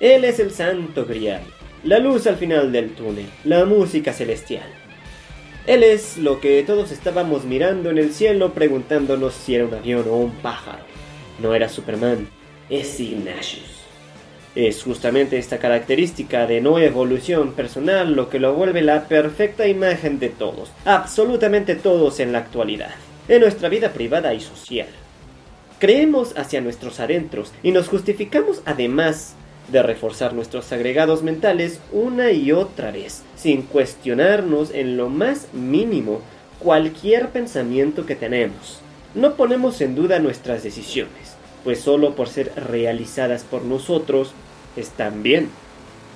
Él 0.00 0.24
es 0.24 0.40
el 0.40 0.50
santo 0.50 1.06
grial, 1.06 1.42
la 1.84 2.00
luz 2.00 2.26
al 2.26 2.36
final 2.36 2.72
del 2.72 2.94
túnel, 2.94 3.26
la 3.44 3.64
música 3.64 4.12
celestial. 4.12 4.66
Él 5.66 5.82
es 5.82 6.18
lo 6.18 6.40
que 6.40 6.62
todos 6.64 6.90
estábamos 6.90 7.44
mirando 7.44 7.90
en 7.90 7.98
el 7.98 8.12
cielo 8.12 8.52
preguntándonos 8.52 9.34
si 9.34 9.54
era 9.54 9.64
un 9.64 9.74
avión 9.74 10.04
o 10.08 10.16
un 10.16 10.32
pájaro. 10.32 10.84
No 11.40 11.54
era 11.54 11.68
Superman, 11.68 12.28
es 12.68 12.98
Ignatius. 12.98 13.82
Es 14.56 14.82
justamente 14.82 15.38
esta 15.38 15.58
característica 15.58 16.46
de 16.46 16.60
no 16.60 16.78
evolución 16.78 17.52
personal 17.52 18.14
lo 18.14 18.28
que 18.28 18.40
lo 18.40 18.52
vuelve 18.54 18.82
la 18.82 19.08
perfecta 19.08 19.66
imagen 19.66 20.18
de 20.18 20.28
todos, 20.28 20.70
absolutamente 20.84 21.76
todos 21.76 22.20
en 22.20 22.32
la 22.32 22.38
actualidad, 22.38 22.94
en 23.28 23.40
nuestra 23.40 23.68
vida 23.68 23.92
privada 23.92 24.34
y 24.34 24.40
social. 24.40 24.88
Creemos 25.78 26.36
hacia 26.36 26.60
nuestros 26.60 27.00
adentros 27.00 27.52
y 27.62 27.72
nos 27.72 27.88
justificamos 27.88 28.62
además 28.64 29.34
de 29.68 29.82
reforzar 29.82 30.34
nuestros 30.34 30.72
agregados 30.72 31.22
mentales 31.22 31.80
una 31.92 32.32
y 32.32 32.52
otra 32.52 32.90
vez, 32.90 33.22
sin 33.36 33.62
cuestionarnos 33.62 34.70
en 34.72 34.96
lo 34.96 35.08
más 35.08 35.48
mínimo 35.52 36.20
cualquier 36.58 37.30
pensamiento 37.30 38.06
que 38.06 38.16
tenemos. 38.16 38.80
No 39.14 39.34
ponemos 39.34 39.80
en 39.80 39.94
duda 39.94 40.18
nuestras 40.18 40.62
decisiones, 40.62 41.36
pues 41.62 41.80
solo 41.80 42.14
por 42.14 42.28
ser 42.28 42.52
realizadas 42.56 43.44
por 43.44 43.64
nosotros 43.64 44.32
están 44.76 45.22
bien. 45.22 45.48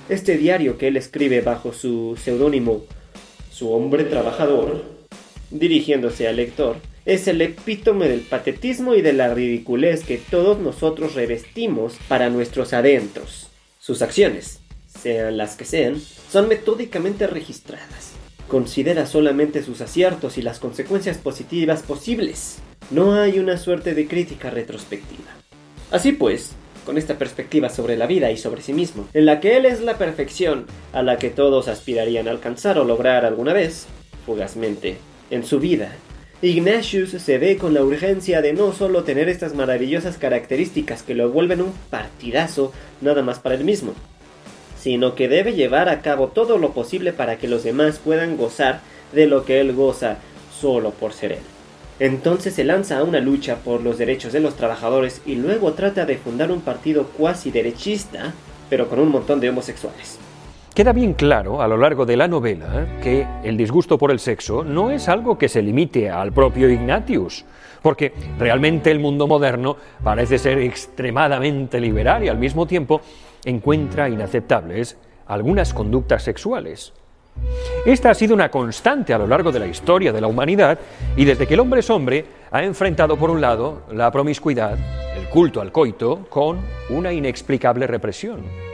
Este 0.08 0.36
diario 0.36 0.78
que 0.78 0.88
él 0.88 0.96
escribe 0.96 1.42
bajo 1.42 1.72
su 1.72 2.18
seudónimo 2.22 2.82
Su 3.52 3.72
hombre 3.72 4.04
trabajador, 4.04 4.84
dirigiéndose 5.50 6.28
al 6.28 6.36
lector, 6.36 6.76
es 7.08 7.26
el 7.26 7.40
epítome 7.40 8.06
del 8.06 8.20
patetismo 8.20 8.94
y 8.94 9.00
de 9.00 9.14
la 9.14 9.32
ridiculez 9.32 10.04
que 10.04 10.18
todos 10.18 10.58
nosotros 10.58 11.14
revestimos 11.14 11.94
para 12.06 12.28
nuestros 12.28 12.74
adentros. 12.74 13.48
Sus 13.78 14.02
acciones, 14.02 14.60
sean 14.86 15.38
las 15.38 15.56
que 15.56 15.64
sean, 15.64 15.98
son 16.30 16.48
metódicamente 16.48 17.26
registradas. 17.26 18.12
Considera 18.46 19.06
solamente 19.06 19.62
sus 19.62 19.80
aciertos 19.80 20.36
y 20.36 20.42
las 20.42 20.58
consecuencias 20.58 21.16
positivas 21.16 21.82
posibles. 21.82 22.58
No 22.90 23.14
hay 23.14 23.38
una 23.38 23.56
suerte 23.56 23.94
de 23.94 24.06
crítica 24.06 24.50
retrospectiva. 24.50 25.30
Así 25.90 26.12
pues, 26.12 26.52
con 26.84 26.98
esta 26.98 27.16
perspectiva 27.16 27.70
sobre 27.70 27.96
la 27.96 28.06
vida 28.06 28.30
y 28.30 28.36
sobre 28.36 28.60
sí 28.60 28.74
mismo, 28.74 29.08
en 29.14 29.24
la 29.24 29.40
que 29.40 29.56
él 29.56 29.64
es 29.64 29.80
la 29.80 29.96
perfección 29.96 30.66
a 30.92 31.02
la 31.02 31.16
que 31.16 31.30
todos 31.30 31.68
aspirarían 31.68 32.28
a 32.28 32.32
alcanzar 32.32 32.78
o 32.78 32.84
lograr 32.84 33.24
alguna 33.24 33.54
vez, 33.54 33.86
fugazmente, 34.26 34.98
en 35.30 35.42
su 35.42 35.58
vida, 35.58 35.96
Ignatius 36.40 37.10
se 37.10 37.38
ve 37.38 37.56
con 37.56 37.74
la 37.74 37.82
urgencia 37.82 38.40
de 38.40 38.52
no 38.52 38.72
solo 38.72 39.02
tener 39.02 39.28
estas 39.28 39.56
maravillosas 39.56 40.18
características 40.18 41.02
que 41.02 41.16
lo 41.16 41.30
vuelven 41.30 41.60
un 41.60 41.72
partidazo 41.90 42.72
nada 43.00 43.22
más 43.22 43.40
para 43.40 43.56
él 43.56 43.64
mismo, 43.64 43.92
sino 44.80 45.16
que 45.16 45.26
debe 45.26 45.54
llevar 45.54 45.88
a 45.88 46.00
cabo 46.00 46.28
todo 46.28 46.56
lo 46.58 46.70
posible 46.70 47.12
para 47.12 47.38
que 47.38 47.48
los 47.48 47.64
demás 47.64 47.98
puedan 47.98 48.36
gozar 48.36 48.82
de 49.12 49.26
lo 49.26 49.44
que 49.44 49.60
él 49.60 49.72
goza 49.74 50.18
solo 50.60 50.92
por 50.92 51.12
ser 51.12 51.32
él. 51.32 51.42
Entonces 51.98 52.54
se 52.54 52.62
lanza 52.62 52.98
a 52.98 53.02
una 53.02 53.18
lucha 53.18 53.56
por 53.56 53.82
los 53.82 53.98
derechos 53.98 54.32
de 54.32 54.38
los 54.38 54.54
trabajadores 54.54 55.20
y 55.26 55.34
luego 55.34 55.72
trata 55.72 56.06
de 56.06 56.18
fundar 56.18 56.52
un 56.52 56.60
partido 56.60 57.08
cuasi 57.16 57.50
derechista, 57.50 58.32
pero 58.70 58.88
con 58.88 59.00
un 59.00 59.08
montón 59.08 59.40
de 59.40 59.48
homosexuales. 59.48 60.20
Queda 60.78 60.92
bien 60.92 61.14
claro 61.14 61.60
a 61.60 61.66
lo 61.66 61.76
largo 61.76 62.06
de 62.06 62.16
la 62.16 62.28
novela 62.28 62.86
que 63.02 63.26
el 63.42 63.56
disgusto 63.56 63.98
por 63.98 64.12
el 64.12 64.20
sexo 64.20 64.62
no 64.62 64.92
es 64.92 65.08
algo 65.08 65.36
que 65.36 65.48
se 65.48 65.60
limite 65.60 66.08
al 66.08 66.32
propio 66.32 66.70
Ignatius, 66.70 67.44
porque 67.82 68.12
realmente 68.38 68.92
el 68.92 69.00
mundo 69.00 69.26
moderno 69.26 69.76
parece 70.04 70.38
ser 70.38 70.58
extremadamente 70.58 71.80
liberal 71.80 72.22
y 72.22 72.28
al 72.28 72.38
mismo 72.38 72.64
tiempo 72.64 73.00
encuentra 73.44 74.08
inaceptables 74.08 74.96
algunas 75.26 75.74
conductas 75.74 76.22
sexuales. 76.22 76.92
Esta 77.84 78.10
ha 78.10 78.14
sido 78.14 78.36
una 78.36 78.48
constante 78.48 79.12
a 79.12 79.18
lo 79.18 79.26
largo 79.26 79.50
de 79.50 79.58
la 79.58 79.66
historia 79.66 80.12
de 80.12 80.20
la 80.20 80.28
humanidad 80.28 80.78
y 81.16 81.24
desde 81.24 81.48
que 81.48 81.54
el 81.54 81.60
hombre 81.60 81.80
es 81.80 81.90
hombre 81.90 82.24
ha 82.52 82.62
enfrentado 82.62 83.16
por 83.16 83.30
un 83.30 83.40
lado 83.40 83.82
la 83.90 84.12
promiscuidad, 84.12 84.78
el 85.16 85.28
culto 85.28 85.60
al 85.60 85.72
coito, 85.72 86.26
con 86.28 86.60
una 86.90 87.12
inexplicable 87.12 87.88
represión 87.88 88.67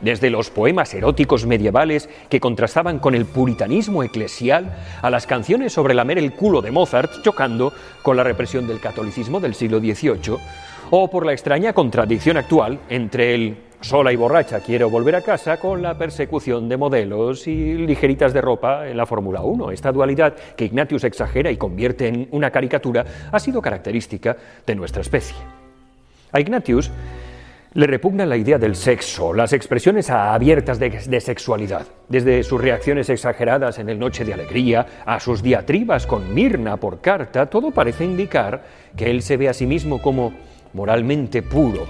desde 0.00 0.30
los 0.30 0.50
poemas 0.50 0.92
eróticos 0.94 1.46
medievales 1.46 2.08
que 2.28 2.40
contrastaban 2.40 2.98
con 2.98 3.14
el 3.14 3.24
puritanismo 3.24 4.02
eclesial 4.02 4.76
a 5.02 5.10
las 5.10 5.26
canciones 5.26 5.72
sobre 5.72 5.94
lamer 5.94 6.18
el 6.18 6.32
culo 6.32 6.62
de 6.62 6.70
Mozart 6.70 7.22
chocando 7.22 7.72
con 8.02 8.16
la 8.16 8.24
represión 8.24 8.66
del 8.66 8.80
catolicismo 8.80 9.40
del 9.40 9.54
siglo 9.54 9.78
XVIII, 9.80 10.36
o 10.90 11.10
por 11.10 11.26
la 11.26 11.32
extraña 11.32 11.72
contradicción 11.72 12.36
actual 12.36 12.78
entre 12.88 13.34
el 13.34 13.56
sola 13.80 14.12
y 14.12 14.16
borracha 14.16 14.60
quiero 14.60 14.90
volver 14.90 15.16
a 15.16 15.22
casa 15.22 15.58
con 15.58 15.82
la 15.82 15.96
persecución 15.96 16.68
de 16.68 16.76
modelos 16.76 17.46
y 17.46 17.74
ligeritas 17.74 18.32
de 18.32 18.40
ropa 18.40 18.88
en 18.88 18.96
la 18.96 19.06
Fórmula 19.06 19.42
1. 19.42 19.70
Esta 19.70 19.92
dualidad 19.92 20.34
que 20.56 20.64
Ignatius 20.64 21.04
exagera 21.04 21.50
y 21.50 21.56
convierte 21.56 22.08
en 22.08 22.28
una 22.30 22.50
caricatura 22.50 23.04
ha 23.30 23.38
sido 23.38 23.60
característica 23.60 24.36
de 24.66 24.74
nuestra 24.74 25.02
especie. 25.02 25.36
A 26.32 26.40
Ignatius 26.40 26.90
le 27.76 27.86
repugna 27.86 28.24
la 28.24 28.38
idea 28.38 28.56
del 28.56 28.74
sexo, 28.74 29.34
las 29.34 29.52
expresiones 29.52 30.08
abiertas 30.08 30.78
de, 30.78 31.20
sexualidad, 31.20 31.86
desde 32.08 32.42
sus 32.42 32.58
reacciones 32.58 33.10
exageradas 33.10 33.78
en 33.78 33.90
el 33.90 33.98
Noche 33.98 34.24
de 34.24 34.32
Alegría 34.32 34.86
a 35.04 35.20
sus 35.20 35.42
diatribas 35.42 36.06
con 36.06 36.32
Mirna 36.32 36.78
por 36.78 37.02
carta, 37.02 37.44
todo 37.44 37.72
parece 37.72 38.06
indicar 38.06 38.64
que 38.96 39.10
él 39.10 39.20
se 39.20 39.36
ve 39.36 39.50
a 39.50 39.52
sí 39.52 39.66
mismo 39.66 40.00
como 40.00 40.32
moralmente 40.72 41.42
puro, 41.42 41.86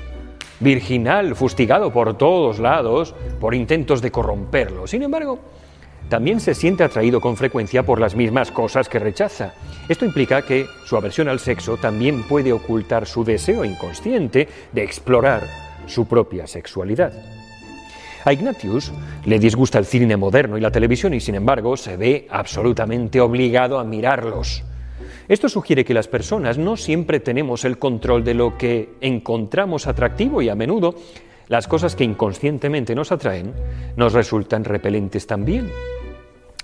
virginal, 0.59 1.37
fustigado 1.37 1.93
por 1.93 2.19
todos 2.19 2.59
lados 2.59 3.15
por 3.39 3.55
intentos 3.55 4.03
de 4.03 4.11
corromperlo. 4.11 4.89
Sin 4.89 5.05
embargo, 5.05 5.39
también 6.09 6.41
se 6.41 6.57
siente 6.57 6.83
atraído 6.83 7.21
con 7.21 7.37
frecuencia 7.37 7.85
por 7.85 8.01
las 8.01 8.17
mismas 8.17 8.51
cosas 8.51 8.89
que 8.89 8.99
rechaza. 8.99 9.55
Esto 9.89 10.05
implica 10.05 10.43
que 10.43 10.67
su 10.85 10.97
aversión 10.97 11.29
al 11.29 11.39
sexo 11.39 11.77
también 11.77 12.25
puede 12.25 12.53
ocultar 12.53 13.07
su 13.07 13.23
deseo 13.23 13.65
inconsciente 13.65 14.49
de 14.73 14.83
explorar 14.83 15.66
su 15.87 16.07
propia 16.07 16.47
sexualidad. 16.47 17.13
A 18.25 18.33
Ignatius 18.33 18.93
le 19.25 19.39
disgusta 19.39 19.79
el 19.79 19.85
cine 19.87 20.17
moderno 20.17 20.59
y 20.59 20.61
la 20.61 20.73
televisión 20.73 21.15
y 21.15 21.21
sin 21.21 21.37
embargo 21.37 21.77
se 21.77 21.97
ve 21.97 22.27
absolutamente 22.29 23.21
obligado 23.21 23.79
a 23.79 23.85
mirarlos. 23.85 24.65
Esto 25.29 25.49
sugiere 25.49 25.85
que 25.85 25.95
las 25.95 26.09
personas 26.09 26.59
no 26.59 26.77
siempre 26.77 27.21
tenemos 27.21 27.65
el 27.65 27.79
control 27.79 28.25
de 28.25 28.35
lo 28.35 28.59
que 28.59 28.91
encontramos 29.01 29.87
atractivo 29.87 30.43
y 30.43 30.49
a 30.49 30.55
menudo 30.55 30.97
las 31.49 31.69
cosas 31.69 31.95
que 31.95 32.05
inconscientemente 32.05 32.95
nos 32.95 33.13
atraen 33.13 33.53
nos 33.97 34.13
resultan 34.13 34.65
repelentes 34.65 35.27
también. 35.27 35.71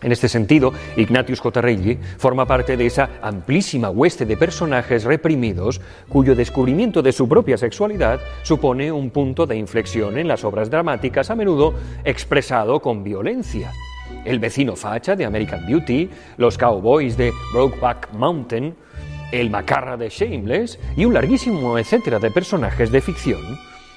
En 0.02 0.12
este 0.12 0.28
sentido, 0.28 0.72
Ignatius. 0.96 1.40
Reilly 1.42 1.98
forma 2.18 2.46
parte 2.46 2.76
de 2.76 2.86
esa 2.86 3.10
amplísima 3.22 3.90
hueste 3.90 4.26
de 4.26 4.36
personajes 4.36 5.04
reprimidos 5.04 5.80
cuyo 6.08 6.34
descubrimiento 6.34 7.02
de 7.02 7.12
su 7.12 7.28
propia 7.28 7.56
sexualidad 7.56 8.20
supone 8.42 8.92
un 8.92 9.10
punto 9.10 9.46
de 9.46 9.56
inflexión 9.56 10.18
en 10.18 10.28
las 10.28 10.44
obras 10.44 10.70
dramáticas, 10.70 11.30
a 11.30 11.34
menudo 11.34 11.74
expresado 12.04 12.80
con 12.80 13.02
violencia. 13.02 13.72
El 14.24 14.38
vecino 14.38 14.76
facha 14.76 15.16
de 15.16 15.24
American 15.24 15.66
Beauty, 15.66 16.10
los 16.36 16.58
cowboys 16.58 17.16
de 17.16 17.32
Brokeback 17.52 18.12
Mountain, 18.12 18.74
el 19.32 19.50
macarra 19.50 19.96
de 19.96 20.08
Shameless 20.08 20.78
y 20.96 21.04
un 21.04 21.14
larguísimo 21.14 21.78
etcétera 21.78 22.18
de 22.18 22.30
personajes 22.30 22.92
de 22.92 23.00
ficción 23.00 23.40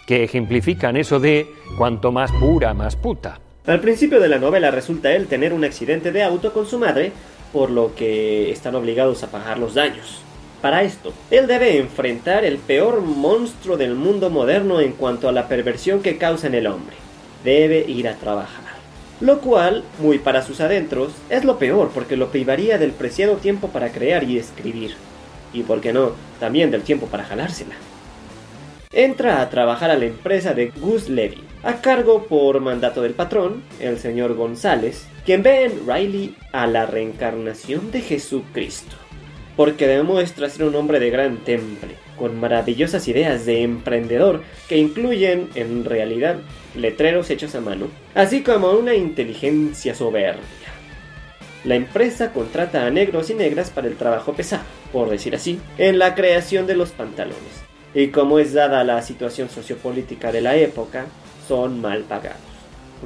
que 0.06 0.24
ejemplifican 0.24 0.98
eso 0.98 1.20
de 1.20 1.48
cuanto 1.78 2.12
más 2.12 2.32
pura, 2.32 2.74
más 2.74 2.96
puta. 2.96 3.40
Al 3.68 3.80
principio 3.80 4.20
de 4.20 4.30
la 4.30 4.38
novela 4.38 4.70
resulta 4.70 5.12
él 5.14 5.26
tener 5.26 5.52
un 5.52 5.64
accidente 5.64 6.12
de 6.12 6.22
auto 6.22 6.54
con 6.54 6.68
su 6.68 6.78
madre, 6.78 7.12
por 7.52 7.72
lo 7.72 7.96
que 7.96 8.52
están 8.52 8.76
obligados 8.76 9.24
a 9.24 9.32
pagar 9.32 9.58
los 9.58 9.74
daños. 9.74 10.22
Para 10.62 10.84
esto, 10.84 11.14
él 11.32 11.48
debe 11.48 11.80
enfrentar 11.80 12.46
el 12.46 12.60
peor 12.60 13.02
monstruo 13.02 13.76
del 13.76 13.96
mundo 13.96 14.30
moderno 14.30 14.82
en 14.82 14.92
cuanto 14.92 15.28
a 15.28 15.32
la 15.32 15.48
perversión 15.48 16.04
que 16.04 16.18
causa 16.18 16.46
en 16.46 16.54
el 16.54 16.68
hombre. 16.68 16.96
Debe 17.44 17.86
ir 17.88 18.08
a 18.08 18.16
trabajar. 18.16 18.66
Lo 19.20 19.40
cual, 19.40 19.84
muy 20.00 20.20
para 20.20 20.44
sus 20.44 20.62
adentros, 20.62 21.14
es 21.32 21.44
lo 21.44 21.58
peor 21.58 21.90
porque 21.92 22.18
lo 22.18 22.30
privaría 22.30 22.78
del 22.78 22.92
preciado 22.92 23.38
tiempo 23.38 23.70
para 23.70 23.92
crear 23.92 24.24
y 24.26 24.38
escribir. 24.38 24.94
Y 25.54 25.64
por 25.64 25.82
qué 25.82 25.92
no, 25.92 26.12
también 26.40 26.70
del 26.70 26.84
tiempo 26.84 27.08
para 27.08 27.24
jalársela. 27.24 27.76
Entra 28.92 29.42
a 29.42 29.50
trabajar 29.50 29.90
a 29.90 29.98
la 29.98 30.06
empresa 30.06 30.54
de 30.54 30.68
Gus 30.70 31.10
Levy, 31.10 31.45
a 31.66 31.82
cargo 31.82 32.28
por 32.28 32.62
mandato 32.62 33.02
del 33.02 33.16
patrón, 33.16 33.64
el 33.80 33.98
señor 33.98 34.36
González, 34.36 35.08
quien 35.26 35.42
ve 35.42 35.66
en 35.66 35.88
Riley 35.88 36.36
a 36.52 36.68
la 36.68 36.86
reencarnación 36.86 37.90
de 37.90 38.02
Jesucristo, 38.02 38.96
porque 39.58 39.88
demuestra 39.88 40.48
ser 40.48 40.68
un 40.68 40.76
hombre 40.76 41.00
de 41.00 41.10
gran 41.10 41.38
temple, 41.38 41.96
con 42.20 42.40
maravillosas 42.40 43.08
ideas 43.08 43.48
de 43.48 43.64
emprendedor 43.64 44.44
que 44.70 44.78
incluyen, 44.78 45.50
en 45.56 45.86
realidad, 45.86 46.38
letreros 46.76 47.32
hechos 47.32 47.56
a 47.56 47.62
mano, 47.62 47.88
así 48.14 48.44
como 48.44 48.70
una 48.74 48.94
inteligencia 48.94 49.96
soberbia. 49.96 50.44
La 51.64 51.74
empresa 51.74 52.32
contrata 52.32 52.86
a 52.86 52.92
negros 52.92 53.32
y 53.32 53.34
negras 53.34 53.72
para 53.72 53.88
el 53.88 53.96
trabajo 53.96 54.34
pesado, 54.34 54.62
por 54.94 55.10
decir 55.10 55.34
así, 55.34 55.60
en 55.80 55.98
la 55.98 56.14
creación 56.14 56.68
de 56.68 56.76
los 56.76 56.92
pantalones. 56.92 57.40
Y 57.96 58.10
como 58.10 58.38
es 58.38 58.54
dada 58.54 58.84
la 58.84 59.02
situación 59.02 59.50
sociopolítica 59.50 60.32
de 60.32 60.42
la 60.42 60.58
época, 60.58 61.08
son 61.48 61.82
mal 61.82 62.04
pagados. 62.04 62.40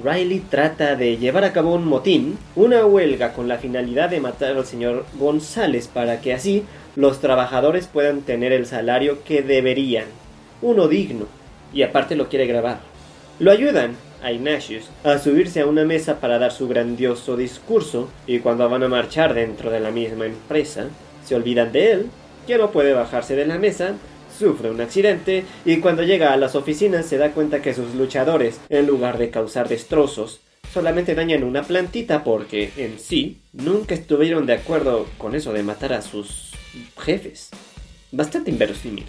Riley 0.03 0.39
trata 0.39 0.95
de 0.95 1.17
llevar 1.17 1.43
a 1.43 1.51
cabo 1.51 1.73
un 1.73 1.85
motín, 1.85 2.37
una 2.55 2.85
huelga 2.85 3.33
con 3.33 3.47
la 3.47 3.57
finalidad 3.57 4.09
de 4.09 4.19
matar 4.19 4.55
al 4.55 4.65
señor 4.65 5.05
González 5.15 5.87
para 5.87 6.21
que 6.21 6.33
así 6.33 6.63
los 6.95 7.19
trabajadores 7.19 7.87
puedan 7.87 8.21
tener 8.21 8.51
el 8.51 8.65
salario 8.65 9.23
que 9.23 9.41
deberían, 9.41 10.05
uno 10.61 10.87
digno, 10.87 11.25
y 11.73 11.83
aparte 11.83 12.15
lo 12.15 12.29
quiere 12.29 12.45
grabar. 12.45 12.79
Lo 13.39 13.51
ayudan 13.51 13.95
a 14.21 14.31
Ignatius 14.31 14.89
a 15.03 15.17
subirse 15.17 15.61
a 15.61 15.65
una 15.65 15.85
mesa 15.85 16.19
para 16.19 16.39
dar 16.39 16.51
su 16.51 16.67
grandioso 16.67 17.37
discurso 17.37 18.09
y 18.27 18.39
cuando 18.39 18.69
van 18.69 18.83
a 18.83 18.89
marchar 18.89 19.33
dentro 19.33 19.71
de 19.71 19.79
la 19.79 19.91
misma 19.91 20.25
empresa, 20.25 20.87
se 21.23 21.35
olvidan 21.35 21.71
de 21.71 21.91
él, 21.91 22.05
que 22.47 22.57
no 22.57 22.71
puede 22.71 22.93
bajarse 22.93 23.35
de 23.35 23.45
la 23.45 23.57
mesa 23.57 23.93
sufre 24.39 24.71
un 24.71 24.79
accidente 24.79 25.43
y 25.65 25.77
cuando 25.77 26.03
llega 26.03 26.31
a 26.31 26.37
las 26.37 26.55
oficinas 26.55 27.05
se 27.05 27.17
da 27.17 27.31
cuenta 27.31 27.61
que 27.61 27.73
sus 27.73 27.93
luchadores, 27.95 28.59
en 28.69 28.87
lugar 28.87 29.17
de 29.17 29.29
causar 29.29 29.67
destrozos, 29.67 30.39
solamente 30.73 31.13
dañan 31.13 31.43
una 31.43 31.63
plantita 31.63 32.23
porque 32.23 32.71
en 32.77 32.99
sí 32.99 33.41
nunca 33.51 33.93
estuvieron 33.95 34.45
de 34.45 34.53
acuerdo 34.53 35.07
con 35.17 35.35
eso 35.35 35.51
de 35.51 35.63
matar 35.63 35.91
a 35.93 36.01
sus 36.01 36.51
jefes. 36.97 37.49
Bastante 38.11 38.49
inverosímil. 38.49 39.05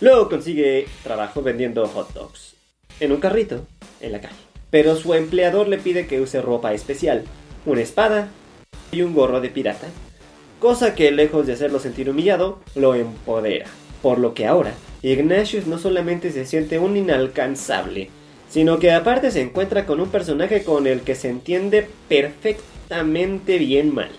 Luego 0.00 0.28
consigue 0.28 0.86
trabajo 1.02 1.42
vendiendo 1.42 1.86
hot 1.88 2.14
dogs 2.14 2.54
en 3.00 3.10
un 3.10 3.18
carrito 3.18 3.66
en 4.00 4.12
la 4.12 4.20
calle. 4.20 4.36
Pero 4.70 4.94
su 4.96 5.14
empleador 5.14 5.66
le 5.66 5.78
pide 5.78 6.06
que 6.06 6.20
use 6.20 6.40
ropa 6.40 6.72
especial, 6.72 7.24
una 7.66 7.80
espada 7.80 8.28
y 8.92 9.02
un 9.02 9.14
gorro 9.14 9.40
de 9.40 9.48
pirata, 9.48 9.88
cosa 10.60 10.94
que 10.94 11.10
lejos 11.10 11.46
de 11.46 11.54
hacerlo 11.54 11.80
sentir 11.80 12.08
humillado, 12.08 12.60
lo 12.74 12.94
empodera. 12.94 13.66
Por 14.02 14.18
lo 14.18 14.34
que 14.34 14.46
ahora, 14.46 14.74
Ignatius 15.02 15.66
no 15.66 15.78
solamente 15.78 16.30
se 16.32 16.46
siente 16.46 16.78
un 16.78 16.96
inalcanzable, 16.96 18.10
sino 18.48 18.78
que 18.78 18.92
aparte 18.92 19.30
se 19.30 19.40
encuentra 19.40 19.86
con 19.86 20.00
un 20.00 20.08
personaje 20.08 20.64
con 20.64 20.86
el 20.86 21.00
que 21.00 21.14
se 21.14 21.28
entiende 21.28 21.88
perfectamente 22.08 23.58
bien 23.58 23.94
mal. 23.94 24.10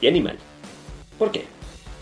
Bien 0.00 0.16
y 0.16 0.20
mal. 0.20 0.36
¿Por 1.18 1.30
qué? 1.30 1.44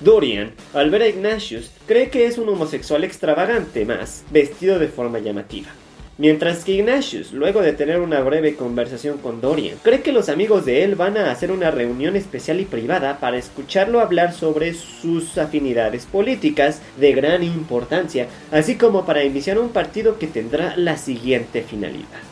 Dorian, 0.01 0.53
al 0.75 0.91
ver 0.91 1.03
a 1.03 1.09
Ignatius, 1.09 1.71
cree 1.87 2.11
que 2.11 2.27
es 2.27 2.37
un 2.37 2.49
homosexual 2.49 3.05
extravagante 3.05 3.85
más, 3.85 4.25
vestido 4.31 4.79
de 4.79 4.89
forma 4.89 5.21
llamativa. 5.21 5.69
Mientras 6.17 6.65
que 6.65 6.71
Ignatius, 6.71 7.33
luego 7.33 7.61
de 7.61 7.73
tener 7.73 7.99
una 7.99 8.21
breve 8.21 8.55
conversación 8.55 9.19
con 9.19 9.41
Dorian, 9.41 9.77
cree 9.83 10.01
que 10.01 10.13
los 10.13 10.29
amigos 10.29 10.65
de 10.65 10.85
él 10.85 10.95
van 10.95 11.17
a 11.17 11.33
hacer 11.33 11.51
una 11.51 11.73
reunión 11.73 12.15
especial 12.15 12.61
y 12.61 12.65
privada 12.65 13.19
para 13.19 13.37
escucharlo 13.37 13.99
hablar 13.99 14.33
sobre 14.33 14.75
sus 14.75 15.37
afinidades 15.39 16.07
políticas 16.07 16.81
de 17.01 17.13
gran 17.15 17.43
importancia, 17.43 18.29
así 18.53 18.77
como 18.77 19.05
para 19.05 19.25
iniciar 19.25 19.59
un 19.59 19.71
partido 19.71 20.17
que 20.21 20.29
tendrá 20.29 20.77
la 20.77 20.99
siguiente 20.99 21.63
finalidad. 21.63 22.23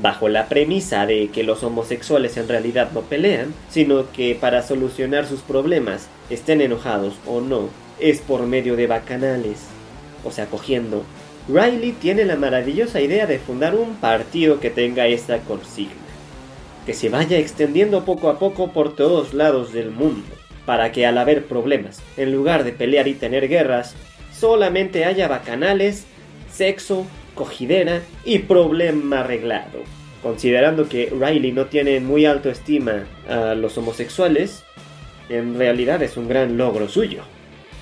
Bajo 0.00 0.30
la 0.30 0.48
premisa 0.48 1.04
de 1.04 1.28
que 1.28 1.42
los 1.42 1.62
homosexuales 1.62 2.38
en 2.38 2.48
realidad 2.48 2.92
no 2.94 3.02
pelean, 3.02 3.52
sino 3.68 4.10
que 4.10 4.38
para 4.40 4.62
solucionar 4.62 5.26
sus 5.26 5.40
problemas, 5.40 6.08
estén 6.30 6.62
enojados 6.62 7.16
o 7.26 7.42
no, 7.42 7.68
es 8.00 8.20
por 8.20 8.46
medio 8.46 8.74
de 8.74 8.86
bacanales, 8.86 9.58
o 10.24 10.30
sea, 10.30 10.46
cogiendo 10.46 11.04
Riley 11.48 11.92
tiene 11.92 12.26
la 12.26 12.36
maravillosa 12.36 13.00
idea 13.00 13.26
de 13.26 13.38
fundar 13.38 13.74
un 13.74 13.94
partido 13.96 14.60
que 14.60 14.68
tenga 14.68 15.06
esta 15.06 15.38
consigna, 15.38 15.94
que 16.84 16.92
se 16.92 17.08
vaya 17.08 17.38
extendiendo 17.38 18.04
poco 18.04 18.28
a 18.28 18.38
poco 18.38 18.72
por 18.72 18.94
todos 18.94 19.32
lados 19.32 19.72
del 19.72 19.90
mundo, 19.90 20.28
para 20.66 20.92
que 20.92 21.06
al 21.06 21.16
haber 21.16 21.46
problemas, 21.46 22.02
en 22.18 22.32
lugar 22.32 22.64
de 22.64 22.72
pelear 22.72 23.08
y 23.08 23.14
tener 23.14 23.48
guerras, 23.48 23.94
solamente 24.30 25.06
haya 25.06 25.26
bacanales, 25.26 26.04
sexo, 26.52 27.06
cogidera 27.34 28.02
y 28.26 28.40
problema 28.40 29.20
arreglado. 29.20 29.78
Considerando 30.22 30.86
que 30.86 31.10
Riley 31.18 31.52
no 31.52 31.66
tiene 31.66 32.00
muy 32.00 32.26
alto 32.26 32.50
estima 32.50 33.06
a 33.26 33.54
los 33.54 33.78
homosexuales, 33.78 34.64
en 35.30 35.58
realidad 35.58 36.02
es 36.02 36.18
un 36.18 36.28
gran 36.28 36.58
logro 36.58 36.88
suyo. 36.90 37.22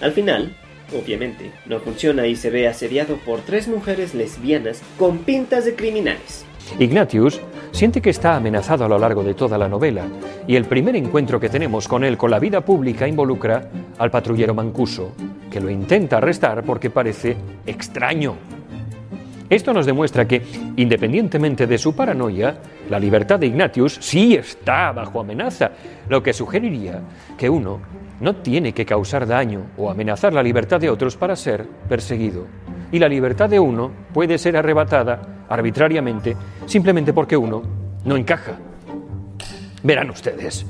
Al 0.01 0.13
final, 0.13 0.55
Obviamente, 0.95 1.51
no 1.67 1.81
funciona 1.81 2.27
y 2.27 2.37
se 2.37 2.51
ve 2.51 2.69
asediado 2.69 3.17
por 3.17 3.41
tres 3.41 3.67
mujeres 3.67 4.15
lesbianas 4.15 4.83
con 4.99 5.19
pintas 5.19 5.65
de 5.65 5.75
criminales. 5.75 6.45
Ignatius 6.79 7.41
siente 7.73 8.01
que 8.01 8.11
está 8.11 8.37
amenazado 8.37 8.85
a 8.85 8.89
lo 8.89 8.99
largo 8.99 9.23
de 9.23 9.35
toda 9.35 9.59
la 9.59 9.69
novela, 9.69 10.05
y 10.47 10.57
el 10.57 10.65
primer 10.65 10.97
encuentro 10.97 11.41
que 11.41 11.49
tenemos 11.49 11.89
con 11.89 12.05
él 12.05 12.17
con 12.17 12.31
la 12.31 12.39
vida 12.39 12.61
pública 12.61 13.07
involucra 13.07 13.69
al 13.99 14.11
patrullero 14.11 14.55
Mancuso, 14.55 15.13
que 15.51 15.61
lo 15.61 15.71
intenta 15.71 16.19
arrestar 16.19 16.63
porque 16.65 16.91
parece 16.91 17.37
extraño. 17.67 18.35
Esto 19.49 19.73
nos 19.73 19.87
demuestra 19.87 20.27
que, 20.27 20.43
independientemente 20.77 21.69
de 21.69 21.79
su 21.79 21.95
paranoia, 21.95 22.59
la 22.91 22.99
libertad 22.99 23.39
de 23.39 23.47
Ignatius 23.47 23.97
sí 24.01 24.35
está 24.35 24.91
bajo 24.91 25.21
amenaza, 25.21 25.71
lo 26.09 26.21
que 26.21 26.33
sugeriría 26.33 27.01
que 27.39 27.49
uno 27.49 27.81
no 28.21 28.37
tiene 28.37 28.73
que 28.73 28.87
causar 28.87 29.27
daño 29.27 29.67
o 29.77 29.91
amenazar 29.91 30.33
la 30.33 30.43
libertad 30.43 30.81
de 30.81 30.91
otros 30.91 31.17
para 31.17 31.37
ser 31.37 31.67
perseguido. 31.89 32.47
Y 32.93 32.99
la 32.99 33.09
libertad 33.09 33.49
de 33.49 33.61
uno 33.61 33.91
puede 34.13 34.39
ser 34.39 34.57
arrebatada 34.57 35.45
arbitrariamente 35.49 36.37
simplemente 36.67 37.13
porque 37.13 37.37
uno 37.37 37.63
no 38.05 38.17
encaja. 38.17 38.59
Verán 39.83 40.11
ustedes, 40.11 40.67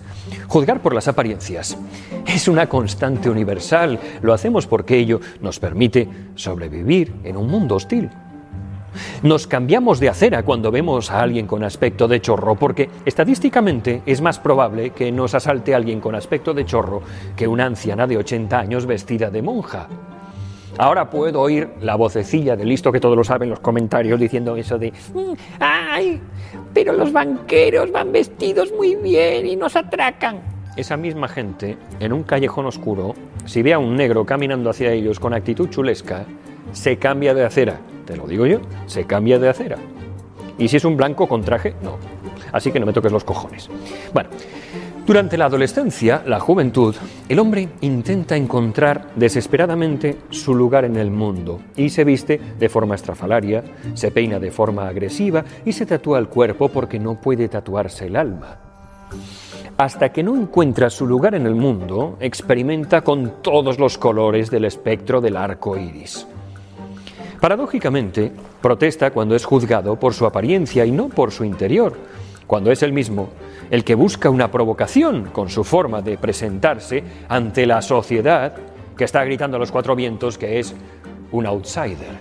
juzgar 0.46 0.80
por 0.80 0.94
las 0.94 1.08
apariencias 1.08 1.78
es 2.26 2.48
una 2.48 2.68
constante 2.68 3.30
universal. 3.30 3.98
Lo 4.20 4.32
hacemos 4.32 4.66
porque 4.66 4.98
ello 4.98 5.20
nos 5.40 5.58
permite 5.58 6.08
sobrevivir 6.34 7.14
en 7.24 7.36
un 7.36 7.48
mundo 7.48 7.76
hostil. 7.76 8.10
Nos 9.22 9.46
cambiamos 9.46 10.00
de 10.00 10.08
acera 10.08 10.42
cuando 10.42 10.70
vemos 10.70 11.10
a 11.10 11.20
alguien 11.20 11.46
con 11.46 11.64
aspecto 11.64 12.08
de 12.08 12.20
chorro, 12.20 12.54
porque 12.54 12.88
estadísticamente 13.04 14.02
es 14.06 14.20
más 14.20 14.38
probable 14.38 14.90
que 14.90 15.10
nos 15.12 15.34
asalte 15.34 15.74
alguien 15.74 16.00
con 16.00 16.14
aspecto 16.14 16.54
de 16.54 16.64
chorro 16.64 17.02
que 17.36 17.48
una 17.48 17.66
anciana 17.66 18.06
de 18.06 18.18
80 18.18 18.58
años 18.58 18.86
vestida 18.86 19.30
de 19.30 19.42
monja. 19.42 19.88
Ahora 20.78 21.08
puedo 21.08 21.40
oír 21.40 21.70
la 21.80 21.96
vocecilla 21.96 22.54
de 22.54 22.64
listo 22.64 22.92
que 22.92 23.00
todos 23.00 23.16
lo 23.16 23.24
saben 23.24 23.46
en 23.46 23.50
los 23.50 23.60
comentarios 23.60 24.20
diciendo 24.20 24.56
eso 24.56 24.78
de 24.78 24.92
mm, 24.92 25.32
¡Ay! 25.58 26.20
Pero 26.74 26.92
los 26.92 27.12
banqueros 27.12 27.90
van 27.90 28.12
vestidos 28.12 28.72
muy 28.72 28.94
bien 28.96 29.46
y 29.46 29.56
nos 29.56 29.74
atracan. 29.74 30.40
Esa 30.76 30.98
misma 30.98 31.28
gente, 31.28 31.78
en 32.00 32.12
un 32.12 32.22
callejón 32.24 32.66
oscuro, 32.66 33.14
si 33.46 33.62
ve 33.62 33.72
a 33.72 33.78
un 33.78 33.96
negro 33.96 34.26
caminando 34.26 34.68
hacia 34.68 34.92
ellos 34.92 35.18
con 35.18 35.32
actitud 35.32 35.70
chulesca, 35.70 36.26
se 36.72 36.98
cambia 36.98 37.32
de 37.32 37.46
acera 37.46 37.80
te 38.06 38.16
lo 38.16 38.26
digo 38.26 38.46
yo, 38.46 38.60
se 38.86 39.04
cambia 39.04 39.38
de 39.38 39.48
acera. 39.48 39.76
Y 40.58 40.68
si 40.68 40.76
es 40.76 40.84
un 40.84 40.96
blanco 40.96 41.28
con 41.28 41.42
traje, 41.42 41.74
no. 41.82 41.98
Así 42.52 42.72
que 42.72 42.80
no 42.80 42.86
me 42.86 42.92
toques 42.92 43.12
los 43.12 43.24
cojones. 43.24 43.68
Bueno, 44.14 44.30
Durante 45.06 45.38
la 45.38 45.44
adolescencia, 45.44 46.24
la 46.26 46.40
juventud, 46.40 46.92
el 47.28 47.38
hombre 47.38 47.68
intenta 47.80 48.34
encontrar 48.34 49.12
desesperadamente 49.14 50.16
su 50.30 50.52
lugar 50.52 50.84
en 50.84 50.96
el 50.96 51.12
mundo 51.12 51.60
y 51.76 51.90
se 51.90 52.02
viste 52.02 52.40
de 52.58 52.68
forma 52.68 52.96
estrafalaria, 52.96 53.62
se 53.94 54.10
peina 54.10 54.40
de 54.40 54.50
forma 54.50 54.88
agresiva 54.88 55.44
y 55.64 55.72
se 55.72 55.86
tatúa 55.86 56.18
el 56.18 56.26
cuerpo 56.26 56.70
porque 56.70 56.98
no 56.98 57.20
puede 57.20 57.48
tatuarse 57.48 58.06
el 58.06 58.16
alma. 58.16 58.58
Hasta 59.78 60.08
que 60.08 60.24
no 60.24 60.34
encuentra 60.34 60.90
su 60.90 61.06
lugar 61.06 61.36
en 61.36 61.46
el 61.46 61.54
mundo, 61.54 62.16
experimenta 62.18 63.02
con 63.02 63.42
todos 63.42 63.78
los 63.78 63.98
colores 63.98 64.50
del 64.50 64.64
espectro 64.64 65.20
del 65.20 65.36
arco 65.36 65.76
iris. 65.76 66.26
Paradójicamente, 67.40 68.32
protesta 68.62 69.10
cuando 69.10 69.34
es 69.34 69.44
juzgado 69.44 69.98
por 69.98 70.14
su 70.14 70.26
apariencia 70.26 70.84
y 70.84 70.90
no 70.90 71.08
por 71.08 71.32
su 71.32 71.44
interior, 71.44 71.96
cuando 72.46 72.70
es 72.70 72.82
el 72.82 72.92
mismo 72.92 73.28
el 73.70 73.84
que 73.84 73.94
busca 73.94 74.30
una 74.30 74.50
provocación 74.50 75.30
con 75.32 75.48
su 75.48 75.64
forma 75.64 76.02
de 76.02 76.18
presentarse 76.18 77.02
ante 77.28 77.66
la 77.66 77.82
sociedad 77.82 78.54
que 78.96 79.04
está 79.04 79.24
gritando 79.24 79.56
a 79.56 79.60
los 79.60 79.72
cuatro 79.72 79.96
vientos 79.96 80.38
que 80.38 80.58
es 80.58 80.74
un 81.32 81.46
outsider. 81.46 82.20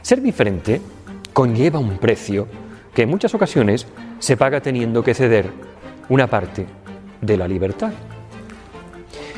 Ser 0.00 0.22
diferente 0.22 0.80
conlleva 1.32 1.78
un 1.78 1.98
precio 1.98 2.46
que 2.94 3.02
en 3.02 3.10
muchas 3.10 3.34
ocasiones 3.34 3.86
se 4.18 4.36
paga 4.36 4.60
teniendo 4.60 5.02
que 5.02 5.14
ceder 5.14 5.50
una 6.08 6.26
parte 6.26 6.66
de 7.20 7.36
la 7.36 7.46
libertad. 7.46 7.92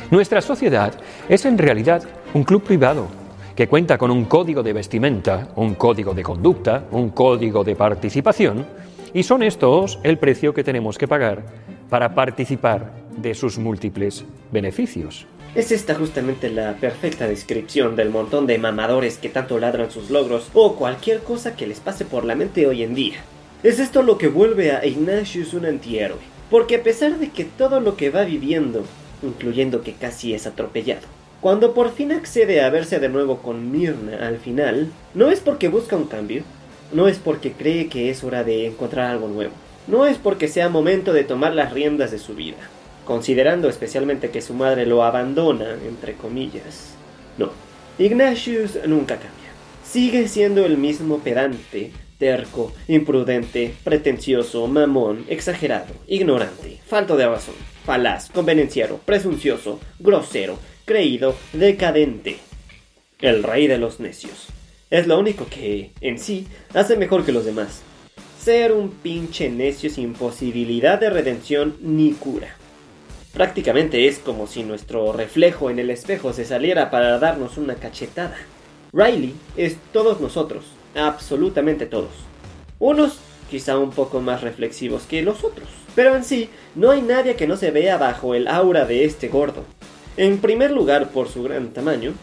Nuestra 0.09 0.41
sociedad 0.41 0.93
es 1.27 1.45
en 1.45 1.57
realidad 1.57 2.03
un 2.33 2.43
club 2.43 2.63
privado 2.63 3.07
que 3.55 3.67
cuenta 3.67 3.97
con 3.97 4.11
un 4.11 4.25
código 4.25 4.63
de 4.63 4.73
vestimenta, 4.73 5.49
un 5.55 5.75
código 5.75 6.13
de 6.13 6.23
conducta, 6.23 6.85
un 6.91 7.09
código 7.09 7.63
de 7.63 7.75
participación, 7.75 8.65
y 9.13 9.23
son 9.23 9.43
estos 9.43 9.99
el 10.03 10.17
precio 10.17 10.53
que 10.53 10.63
tenemos 10.63 10.97
que 10.97 11.07
pagar 11.07 11.43
para 11.89 12.15
participar 12.15 12.93
de 13.17 13.33
sus 13.33 13.57
múltiples 13.57 14.23
beneficios. 14.51 15.25
Es 15.53 15.73
esta 15.73 15.95
justamente 15.95 16.49
la 16.49 16.75
perfecta 16.75 17.27
descripción 17.27 17.97
del 17.97 18.09
montón 18.09 18.47
de 18.47 18.57
mamadores 18.57 19.17
que 19.17 19.27
tanto 19.27 19.59
ladran 19.59 19.91
sus 19.91 20.09
logros 20.09 20.49
o 20.53 20.75
cualquier 20.75 21.19
cosa 21.23 21.57
que 21.57 21.67
les 21.67 21.81
pase 21.81 22.05
por 22.05 22.23
la 22.23 22.35
mente 22.35 22.67
hoy 22.67 22.83
en 22.83 22.95
día. 22.95 23.17
Es 23.61 23.79
esto 23.79 24.01
lo 24.01 24.17
que 24.17 24.29
vuelve 24.29 24.71
a 24.71 24.85
Ignatius 24.85 25.53
un 25.53 25.65
antihéroe, 25.65 26.19
porque 26.49 26.77
a 26.77 26.83
pesar 26.83 27.19
de 27.19 27.29
que 27.29 27.43
todo 27.43 27.81
lo 27.81 27.97
que 27.97 28.09
va 28.09 28.23
viviendo, 28.23 28.85
incluyendo 29.21 29.81
que 29.81 29.93
casi 29.93 30.33
es 30.33 30.47
atropellado, 30.47 31.07
cuando 31.41 31.73
por 31.73 31.91
fin 31.91 32.11
accede 32.11 32.61
a 32.61 32.69
verse 32.69 32.99
de 32.99 33.09
nuevo 33.09 33.39
con 33.39 33.71
Mirna 33.71 34.27
al 34.27 34.37
final, 34.37 34.91
no 35.15 35.31
es 35.31 35.39
porque 35.39 35.69
busca 35.69 35.95
un 35.95 36.05
cambio, 36.05 36.43
no 36.93 37.07
es 37.07 37.17
porque 37.17 37.51
cree 37.53 37.89
que 37.89 38.11
es 38.11 38.23
hora 38.23 38.43
de 38.43 38.67
encontrar 38.67 39.09
algo 39.09 39.27
nuevo. 39.27 39.53
No 39.87 40.05
es 40.05 40.17
porque 40.19 40.47
sea 40.47 40.69
momento 40.69 41.13
de 41.13 41.23
tomar 41.23 41.55
las 41.55 41.73
riendas 41.73 42.11
de 42.11 42.19
su 42.19 42.35
vida. 42.35 42.57
Considerando 43.05 43.67
especialmente 43.69 44.29
que 44.29 44.43
su 44.43 44.53
madre 44.53 44.85
lo 44.85 45.03
abandona, 45.03 45.73
entre 45.87 46.13
comillas. 46.13 46.93
No. 47.39 47.49
Ignatius 47.97 48.77
nunca 48.85 49.15
cambia. 49.15 49.49
Sigue 49.83 50.27
siendo 50.27 50.63
el 50.63 50.77
mismo 50.77 51.19
pedante, 51.19 51.91
terco, 52.19 52.71
imprudente, 52.87 53.73
pretencioso, 53.83 54.67
mamón, 54.67 55.25
exagerado, 55.27 55.95
ignorante, 56.07 56.79
falto 56.85 57.17
de 57.17 57.27
razón, 57.27 57.55
falaz, 57.83 58.29
convenenciero, 58.29 58.99
presuncioso, 59.03 59.79
grosero, 59.99 60.59
creído, 60.85 61.35
decadente. 61.53 62.37
El 63.19 63.43
rey 63.43 63.67
de 63.67 63.77
los 63.77 63.99
necios. 63.99 64.47
Es 64.89 65.07
lo 65.07 65.19
único 65.19 65.47
que, 65.47 65.91
en 66.01 66.19
sí, 66.19 66.47
hace 66.73 66.97
mejor 66.97 67.25
que 67.25 67.31
los 67.31 67.45
demás. 67.45 67.81
Ser 68.43 68.71
un 68.71 68.89
pinche 68.89 69.49
necio 69.49 69.89
sin 69.89 70.13
posibilidad 70.13 70.99
de 70.99 71.09
redención 71.09 71.77
ni 71.81 72.11
cura. 72.11 72.55
Prácticamente 73.33 74.07
es 74.07 74.19
como 74.19 74.47
si 74.47 74.63
nuestro 74.63 75.13
reflejo 75.13 75.69
en 75.69 75.79
el 75.79 75.89
espejo 75.89 76.33
se 76.33 76.43
saliera 76.43 76.91
para 76.91 77.19
darnos 77.19 77.57
una 77.57 77.75
cachetada. 77.75 78.35
Riley 78.91 79.33
es 79.55 79.77
todos 79.93 80.19
nosotros, 80.19 80.65
absolutamente 80.95 81.85
todos. 81.85 82.11
Unos 82.79 83.19
quizá 83.49 83.77
un 83.77 83.91
poco 83.91 84.19
más 84.19 84.41
reflexivos 84.41 85.03
que 85.03 85.21
los 85.21 85.43
otros. 85.43 85.69
Pero 85.95 86.15
en 86.15 86.23
sí, 86.23 86.49
no 86.75 86.91
hay 86.91 87.01
nadie 87.01 87.35
que 87.35 87.47
no 87.47 87.57
se 87.57 87.71
vea 87.71 87.97
bajo 87.97 88.33
el 88.35 88.47
aura 88.47 88.85
de 88.85 89.05
este 89.05 89.27
gordo. 89.27 89.65
En 90.17 90.39
primer 90.39 90.71
lugar 90.71 91.09
por 91.09 91.29
su 91.29 91.43
gran 91.43 91.69
tamaño, 91.69 92.13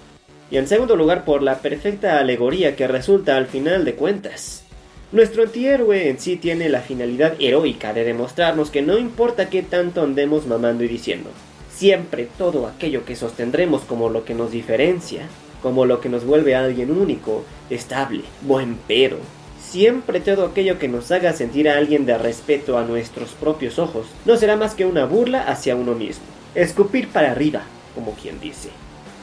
y 0.51 0.59
en 0.59 0.69
segundo 0.69 0.95
lugar 0.95 1.25
por 1.25 1.43
la 1.43 1.59
perfecta 1.59 2.19
alegoría 2.19 2.77
que 2.77 2.87
resulta 2.87 3.37
al 3.37 3.47
final 3.47 3.85
de 3.85 3.95
cuentas. 3.95 4.65
Nuestro 5.11 5.43
antihéroe 5.43 6.11
en 6.11 6.19
sí 6.19 6.37
tiene 6.37 6.69
la 6.69 6.83
finalidad 6.83 7.35
heroica 7.39 7.95
de 7.95 8.05
demostrarnos 8.05 8.71
que 8.71 8.83
no 8.83 8.99
importa 8.99 9.49
qué 9.49 9.63
tanto 9.63 10.03
andemos 10.03 10.47
mamando 10.47 10.85
y 10.85 10.89
diciendo, 10.89 11.31
siempre 11.75 12.29
todo 12.37 12.67
aquello 12.67 13.07
que 13.07 13.17
sostendremos 13.17 13.83
como 13.83 14.11
lo 14.11 14.27
que 14.27 14.35
nos 14.35 14.51
diferencia, 14.51 15.23
como 15.63 15.87
lo 15.87 16.01
que 16.01 16.11
nos 16.11 16.27
vuelve 16.27 16.55
a 16.55 16.65
alguien 16.65 16.91
único, 16.91 17.45
estable, 17.71 18.23
buen 18.43 18.77
pedo, 18.77 19.17
siempre 19.63 20.21
todo 20.21 20.45
aquello 20.45 20.79
que 20.79 20.89
nos 20.89 21.11
haga 21.11 21.33
sentir 21.33 21.71
a 21.71 21.79
alguien 21.79 22.05
de 22.05 22.19
respeto 22.19 22.77
a 22.77 22.85
nuestros 22.85 23.31
propios 23.31 23.79
ojos, 23.79 24.07
no 24.27 24.37
será 24.37 24.57
más 24.57 24.75
que 24.75 24.85
una 24.85 25.07
burla 25.07 25.45
hacia 25.45 25.75
uno 25.75 25.95
mismo, 25.95 26.25
escupir 26.55 27.09
para 27.09 27.31
arriba, 27.31 27.63
como 27.95 28.13
quien 28.13 28.41
dice. 28.41 28.71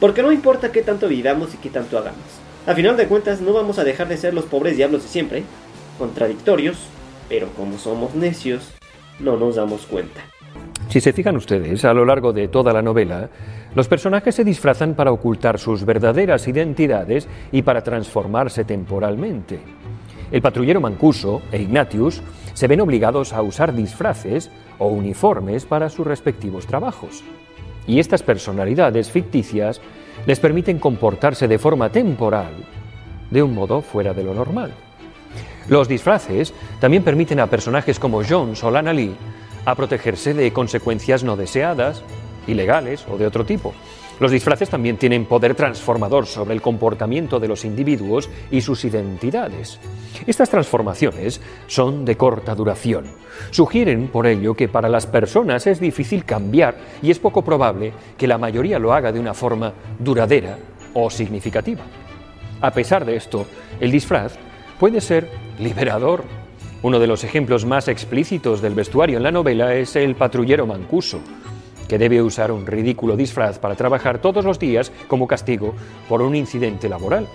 Porque 0.00 0.22
no 0.22 0.32
importa 0.32 0.72
qué 0.72 0.82
tanto 0.82 1.08
vivamos 1.08 1.54
y 1.54 1.56
qué 1.56 1.70
tanto 1.70 1.98
hagamos. 1.98 2.20
A 2.66 2.74
final 2.74 2.96
de 2.96 3.06
cuentas 3.06 3.40
no 3.40 3.52
vamos 3.52 3.78
a 3.78 3.84
dejar 3.84 4.08
de 4.08 4.16
ser 4.16 4.34
los 4.34 4.44
pobres 4.44 4.76
diablos 4.76 5.02
de 5.02 5.08
siempre, 5.08 5.44
contradictorios, 5.98 6.76
pero 7.28 7.48
como 7.50 7.78
somos 7.78 8.14
necios, 8.14 8.72
no 9.20 9.36
nos 9.36 9.56
damos 9.56 9.86
cuenta. 9.86 10.20
Si 10.88 11.00
se 11.00 11.12
fijan 11.12 11.36
ustedes, 11.36 11.84
a 11.84 11.94
lo 11.94 12.04
largo 12.04 12.32
de 12.32 12.48
toda 12.48 12.72
la 12.72 12.82
novela, 12.82 13.30
los 13.74 13.88
personajes 13.88 14.34
se 14.34 14.44
disfrazan 14.44 14.94
para 14.94 15.12
ocultar 15.12 15.58
sus 15.58 15.84
verdaderas 15.84 16.46
identidades 16.48 17.28
y 17.52 17.62
para 17.62 17.82
transformarse 17.82 18.64
temporalmente. 18.64 19.60
El 20.30 20.42
patrullero 20.42 20.80
Mancuso 20.80 21.42
e 21.52 21.62
Ignatius 21.62 22.22
se 22.52 22.66
ven 22.66 22.80
obligados 22.80 23.32
a 23.32 23.42
usar 23.42 23.74
disfraces 23.74 24.50
o 24.78 24.88
uniformes 24.88 25.64
para 25.64 25.88
sus 25.88 26.06
respectivos 26.06 26.66
trabajos 26.66 27.22
y 27.86 28.00
estas 28.00 28.22
personalidades 28.22 29.10
ficticias 29.10 29.80
les 30.26 30.40
permiten 30.40 30.78
comportarse 30.78 31.48
de 31.48 31.58
forma 31.58 31.90
temporal 31.90 32.52
de 33.30 33.42
un 33.42 33.54
modo 33.54 33.82
fuera 33.82 34.14
de 34.14 34.24
lo 34.24 34.34
normal. 34.34 34.72
Los 35.68 35.88
disfraces 35.88 36.54
también 36.80 37.02
permiten 37.02 37.40
a 37.40 37.48
personajes 37.48 37.98
como 37.98 38.22
Jones 38.24 38.62
o 38.62 38.70
Lana 38.70 38.92
Lee 38.92 39.14
a 39.64 39.74
protegerse 39.74 40.32
de 40.32 40.52
consecuencias 40.52 41.24
no 41.24 41.36
deseadas, 41.36 42.02
ilegales 42.46 43.04
o 43.10 43.18
de 43.18 43.26
otro 43.26 43.44
tipo, 43.44 43.74
los 44.18 44.30
disfraces 44.30 44.70
también 44.70 44.96
tienen 44.96 45.26
poder 45.26 45.54
transformador 45.54 46.26
sobre 46.26 46.54
el 46.54 46.62
comportamiento 46.62 47.38
de 47.38 47.48
los 47.48 47.64
individuos 47.64 48.30
y 48.50 48.62
sus 48.62 48.84
identidades. 48.84 49.78
Estas 50.26 50.48
transformaciones 50.48 51.40
son 51.66 52.04
de 52.04 52.16
corta 52.16 52.54
duración. 52.54 53.04
Sugieren, 53.50 54.08
por 54.08 54.26
ello, 54.26 54.54
que 54.54 54.68
para 54.68 54.88
las 54.88 55.06
personas 55.06 55.66
es 55.66 55.80
difícil 55.80 56.24
cambiar 56.24 56.76
y 57.02 57.10
es 57.10 57.18
poco 57.18 57.42
probable 57.42 57.92
que 58.16 58.26
la 58.26 58.38
mayoría 58.38 58.78
lo 58.78 58.94
haga 58.94 59.12
de 59.12 59.20
una 59.20 59.34
forma 59.34 59.72
duradera 59.98 60.58
o 60.94 61.10
significativa. 61.10 61.82
A 62.62 62.70
pesar 62.70 63.04
de 63.04 63.16
esto, 63.16 63.46
el 63.80 63.90
disfraz 63.90 64.38
puede 64.80 65.02
ser 65.02 65.30
liberador. 65.58 66.24
Uno 66.82 66.98
de 66.98 67.06
los 67.06 67.22
ejemplos 67.24 67.66
más 67.66 67.88
explícitos 67.88 68.62
del 68.62 68.74
vestuario 68.74 69.18
en 69.18 69.22
la 69.22 69.32
novela 69.32 69.74
es 69.74 69.96
el 69.96 70.14
patrullero 70.14 70.66
mancuso, 70.66 71.20
que 71.88 71.98
debe 71.98 72.22
usar 72.22 72.52
un 72.52 72.66
ridículo 72.66 73.16
disfraz 73.16 73.58
para 73.58 73.74
trabajar 73.74 74.18
todos 74.20 74.44
los 74.44 74.58
días 74.58 74.92
como 75.08 75.26
castigo 75.26 75.74
por 76.08 76.22
un 76.22 76.34
incidente 76.34 76.88
laboral. 76.88 77.26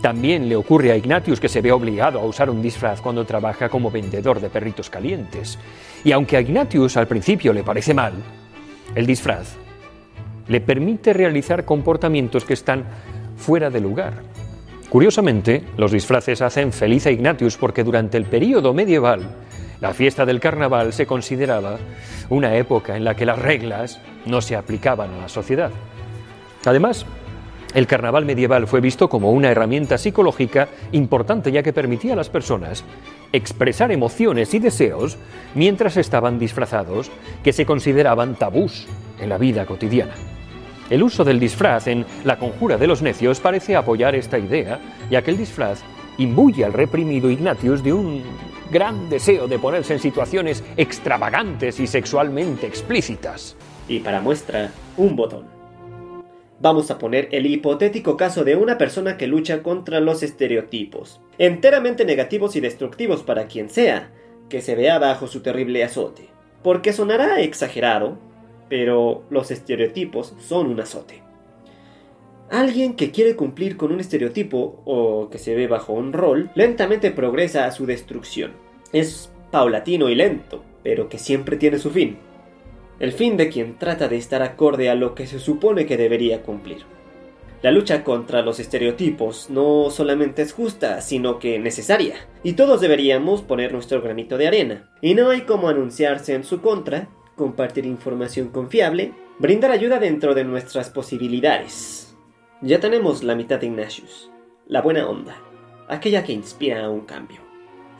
También 0.00 0.48
le 0.48 0.56
ocurre 0.56 0.92
a 0.92 0.96
Ignatius 0.96 1.40
que 1.40 1.48
se 1.48 1.60
ve 1.60 1.72
obligado 1.72 2.20
a 2.20 2.24
usar 2.24 2.50
un 2.50 2.60
disfraz 2.60 3.00
cuando 3.00 3.24
trabaja 3.24 3.68
como 3.68 3.90
vendedor 3.90 4.40
de 4.40 4.50
perritos 4.50 4.90
calientes. 4.90 5.58
Y 6.04 6.12
aunque 6.12 6.36
a 6.36 6.40
Ignatius 6.40 6.96
al 6.96 7.06
principio 7.06 7.52
le 7.52 7.62
parece 7.62 7.94
mal, 7.94 8.12
el 8.94 9.06
disfraz 9.06 9.56
le 10.46 10.60
permite 10.60 11.14
realizar 11.14 11.64
comportamientos 11.64 12.44
que 12.44 12.52
están 12.52 12.84
fuera 13.36 13.70
de 13.70 13.80
lugar. 13.80 14.22
Curiosamente, 14.90 15.64
los 15.76 15.90
disfraces 15.90 16.42
hacen 16.42 16.72
feliz 16.72 17.06
a 17.06 17.10
Ignatius 17.10 17.56
porque 17.56 17.82
durante 17.82 18.16
el 18.16 18.26
período 18.26 18.74
medieval 18.74 19.22
la 19.80 19.92
fiesta 19.92 20.24
del 20.24 20.40
carnaval 20.40 20.92
se 20.92 21.06
consideraba 21.06 21.78
una 22.28 22.56
época 22.56 22.96
en 22.96 23.04
la 23.04 23.14
que 23.14 23.26
las 23.26 23.38
reglas 23.38 24.00
no 24.26 24.40
se 24.40 24.56
aplicaban 24.56 25.12
a 25.14 25.22
la 25.22 25.28
sociedad. 25.28 25.70
Además, 26.64 27.04
el 27.74 27.86
carnaval 27.88 28.24
medieval 28.24 28.68
fue 28.68 28.80
visto 28.80 29.08
como 29.08 29.32
una 29.32 29.50
herramienta 29.50 29.98
psicológica 29.98 30.68
importante 30.92 31.50
ya 31.50 31.62
que 31.62 31.72
permitía 31.72 32.12
a 32.12 32.16
las 32.16 32.30
personas 32.30 32.84
expresar 33.32 33.90
emociones 33.90 34.54
y 34.54 34.60
deseos 34.60 35.18
mientras 35.56 35.96
estaban 35.96 36.38
disfrazados 36.38 37.10
que 37.42 37.52
se 37.52 37.66
consideraban 37.66 38.36
tabús 38.36 38.86
en 39.18 39.28
la 39.28 39.38
vida 39.38 39.66
cotidiana. 39.66 40.14
El 40.88 41.02
uso 41.02 41.24
del 41.24 41.40
disfraz 41.40 41.88
en 41.88 42.06
La 42.24 42.38
conjura 42.38 42.76
de 42.76 42.86
los 42.86 43.02
necios 43.02 43.40
parece 43.40 43.74
apoyar 43.74 44.14
esta 44.14 44.38
idea, 44.38 44.78
ya 45.10 45.22
que 45.22 45.32
el 45.32 45.38
disfraz 45.38 45.82
imbuye 46.18 46.64
al 46.64 46.72
reprimido 46.72 47.28
Ignatius 47.28 47.82
de 47.82 47.92
un 47.92 48.22
gran 48.70 49.08
deseo 49.08 49.48
de 49.48 49.58
ponerse 49.58 49.94
en 49.94 50.00
situaciones 50.00 50.62
extravagantes 50.76 51.80
y 51.80 51.86
sexualmente 51.86 52.66
explícitas. 52.66 53.56
Y 53.88 54.00
para 54.00 54.20
muestra, 54.20 54.70
un 54.96 55.16
botón. 55.16 55.46
Vamos 56.60 56.90
a 56.90 56.98
poner 56.98 57.28
el 57.32 57.46
hipotético 57.46 58.16
caso 58.16 58.44
de 58.44 58.56
una 58.56 58.78
persona 58.78 59.16
que 59.16 59.26
lucha 59.26 59.62
contra 59.62 60.00
los 60.00 60.22
estereotipos, 60.22 61.20
enteramente 61.36 62.04
negativos 62.04 62.56
y 62.56 62.60
destructivos 62.60 63.22
para 63.22 63.46
quien 63.46 63.68
sea, 63.68 64.12
que 64.48 64.62
se 64.62 64.74
vea 64.74 64.98
bajo 64.98 65.26
su 65.26 65.40
terrible 65.40 65.82
azote. 65.82 66.28
Porque 66.62 66.92
sonará 66.92 67.40
exagerado, 67.40 68.18
pero 68.68 69.24
los 69.30 69.50
estereotipos 69.50 70.34
son 70.38 70.68
un 70.68 70.80
azote. 70.80 71.23
Alguien 72.50 72.94
que 72.94 73.10
quiere 73.10 73.36
cumplir 73.36 73.76
con 73.76 73.90
un 73.90 74.00
estereotipo 74.00 74.82
o 74.84 75.28
que 75.30 75.38
se 75.38 75.54
ve 75.54 75.66
bajo 75.66 75.92
un 75.92 76.12
rol, 76.12 76.50
lentamente 76.54 77.10
progresa 77.10 77.66
a 77.66 77.72
su 77.72 77.86
destrucción. 77.86 78.52
Es 78.92 79.32
paulatino 79.50 80.08
y 80.08 80.14
lento, 80.14 80.62
pero 80.82 81.08
que 81.08 81.18
siempre 81.18 81.56
tiene 81.56 81.78
su 81.78 81.90
fin. 81.90 82.18
El 83.00 83.12
fin 83.12 83.36
de 83.36 83.48
quien 83.48 83.78
trata 83.78 84.08
de 84.08 84.16
estar 84.16 84.42
acorde 84.42 84.90
a 84.90 84.94
lo 84.94 85.14
que 85.14 85.26
se 85.26 85.38
supone 85.38 85.86
que 85.86 85.96
debería 85.96 86.42
cumplir. 86.42 86.84
La 87.62 87.70
lucha 87.70 88.04
contra 88.04 88.42
los 88.42 88.60
estereotipos 88.60 89.48
no 89.48 89.88
solamente 89.90 90.42
es 90.42 90.52
justa, 90.52 91.00
sino 91.00 91.38
que 91.38 91.58
necesaria, 91.58 92.16
y 92.42 92.52
todos 92.52 92.82
deberíamos 92.82 93.40
poner 93.40 93.72
nuestro 93.72 94.02
granito 94.02 94.36
de 94.36 94.46
arena. 94.46 94.90
Y 95.00 95.14
no 95.14 95.30
hay 95.30 95.40
como 95.40 95.70
anunciarse 95.70 96.34
en 96.34 96.44
su 96.44 96.60
contra, 96.60 97.08
compartir 97.36 97.86
información 97.86 98.48
confiable, 98.48 99.12
brindar 99.38 99.70
ayuda 99.70 99.98
dentro 99.98 100.34
de 100.34 100.44
nuestras 100.44 100.90
posibilidades. 100.90 102.03
Ya 102.64 102.80
tenemos 102.80 103.22
la 103.22 103.34
mitad 103.34 103.60
de 103.60 103.66
Ignatius, 103.66 104.30
la 104.66 104.80
buena 104.80 105.06
onda, 105.06 105.36
aquella 105.86 106.24
que 106.24 106.32
inspira 106.32 106.86
a 106.86 106.88
un 106.88 107.02
cambio. 107.02 107.40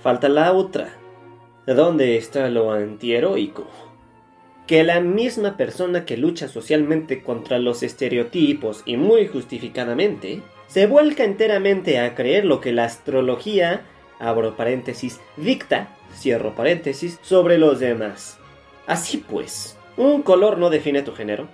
Falta 0.02 0.30
la 0.30 0.54
otra. 0.54 0.88
¿Dónde 1.66 2.16
está 2.16 2.48
lo 2.48 2.72
antiheroico? 2.72 3.66
Que 4.66 4.82
la 4.82 5.02
misma 5.02 5.58
persona 5.58 6.06
que 6.06 6.16
lucha 6.16 6.48
socialmente 6.48 7.22
contra 7.22 7.58
los 7.58 7.82
estereotipos 7.82 8.82
y 8.86 8.96
muy 8.96 9.28
justificadamente, 9.28 10.40
se 10.66 10.86
vuelca 10.86 11.24
enteramente 11.24 11.98
a 11.98 12.14
creer 12.14 12.46
lo 12.46 12.62
que 12.62 12.72
la 12.72 12.84
astrología, 12.84 13.82
abro 14.18 14.56
paréntesis, 14.56 15.20
dicta, 15.36 15.94
cierro 16.14 16.54
paréntesis, 16.54 17.18
sobre 17.20 17.58
los 17.58 17.80
demás. 17.80 18.38
Así 18.86 19.18
pues, 19.18 19.76
un 19.98 20.22
color 20.22 20.56
no 20.56 20.70
define 20.70 21.02
tu 21.02 21.12
género, 21.12 21.48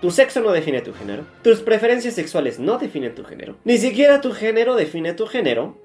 tu 0.00 0.10
sexo 0.10 0.40
no 0.40 0.52
define 0.52 0.80
tu 0.82 0.92
género. 0.92 1.24
Tus 1.42 1.60
preferencias 1.60 2.14
sexuales 2.14 2.58
no 2.58 2.78
definen 2.78 3.14
tu 3.14 3.24
género. 3.24 3.56
Ni 3.64 3.78
siquiera 3.78 4.20
tu 4.20 4.32
género 4.32 4.76
define 4.76 5.14
tu 5.14 5.26
género. 5.26 5.78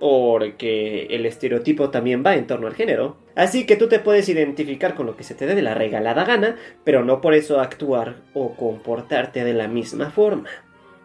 Porque 0.00 1.06
el 1.10 1.26
estereotipo 1.26 1.90
también 1.90 2.24
va 2.26 2.34
en 2.34 2.48
torno 2.48 2.66
al 2.66 2.74
género. 2.74 3.16
Así 3.36 3.66
que 3.66 3.76
tú 3.76 3.88
te 3.88 4.00
puedes 4.00 4.28
identificar 4.28 4.96
con 4.96 5.06
lo 5.06 5.16
que 5.16 5.22
se 5.22 5.36
te 5.36 5.46
dé 5.46 5.54
de 5.54 5.62
la 5.62 5.74
regalada 5.74 6.24
gana, 6.24 6.56
pero 6.82 7.04
no 7.04 7.20
por 7.20 7.34
eso 7.34 7.60
actuar 7.60 8.16
o 8.34 8.56
comportarte 8.56 9.44
de 9.44 9.54
la 9.54 9.68
misma 9.68 10.10
forma. 10.10 10.48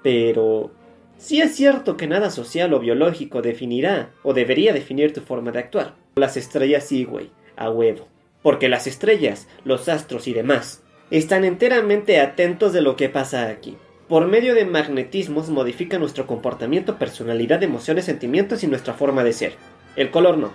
Pero 0.01 0.71
sí 1.17 1.41
es 1.41 1.55
cierto 1.55 1.95
que 1.95 2.07
nada 2.07 2.31
social 2.31 2.73
o 2.73 2.79
biológico 2.79 3.43
definirá 3.43 4.09
o 4.23 4.33
debería 4.33 4.73
definir 4.73 5.13
tu 5.13 5.21
forma 5.21 5.51
de 5.51 5.59
actuar. 5.59 5.93
Las 6.15 6.35
estrellas 6.35 6.85
sí, 6.85 7.03
güey, 7.03 7.29
a 7.55 7.69
huevo. 7.69 8.07
Porque 8.41 8.67
las 8.67 8.87
estrellas, 8.87 9.47
los 9.63 9.89
astros 9.89 10.27
y 10.27 10.33
demás 10.33 10.81
están 11.11 11.45
enteramente 11.45 12.19
atentos 12.19 12.73
de 12.73 12.81
lo 12.81 12.95
que 12.95 13.09
pasa 13.09 13.47
aquí. 13.47 13.77
Por 14.07 14.27
medio 14.27 14.55
de 14.55 14.65
magnetismos 14.65 15.49
modifica 15.49 15.99
nuestro 15.99 16.27
comportamiento, 16.27 16.97
personalidad, 16.97 17.61
emociones, 17.63 18.05
sentimientos 18.05 18.63
y 18.63 18.67
nuestra 18.67 18.93
forma 18.93 19.23
de 19.23 19.33
ser. 19.33 19.53
El 19.95 20.11
color 20.11 20.37
no. 20.37 20.51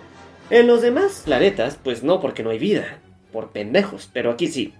En 0.49 0.67
los 0.67 0.81
demás 0.81 1.23
planetas, 1.25 1.79
pues 1.83 2.03
no, 2.03 2.19
porque 2.19 2.43
no 2.43 2.49
hay 2.49 2.59
vida. 2.59 2.99
Por 3.31 3.49
pendejos, 3.49 4.09
pero 4.11 4.31
aquí 4.31 4.47
sí 4.47 4.73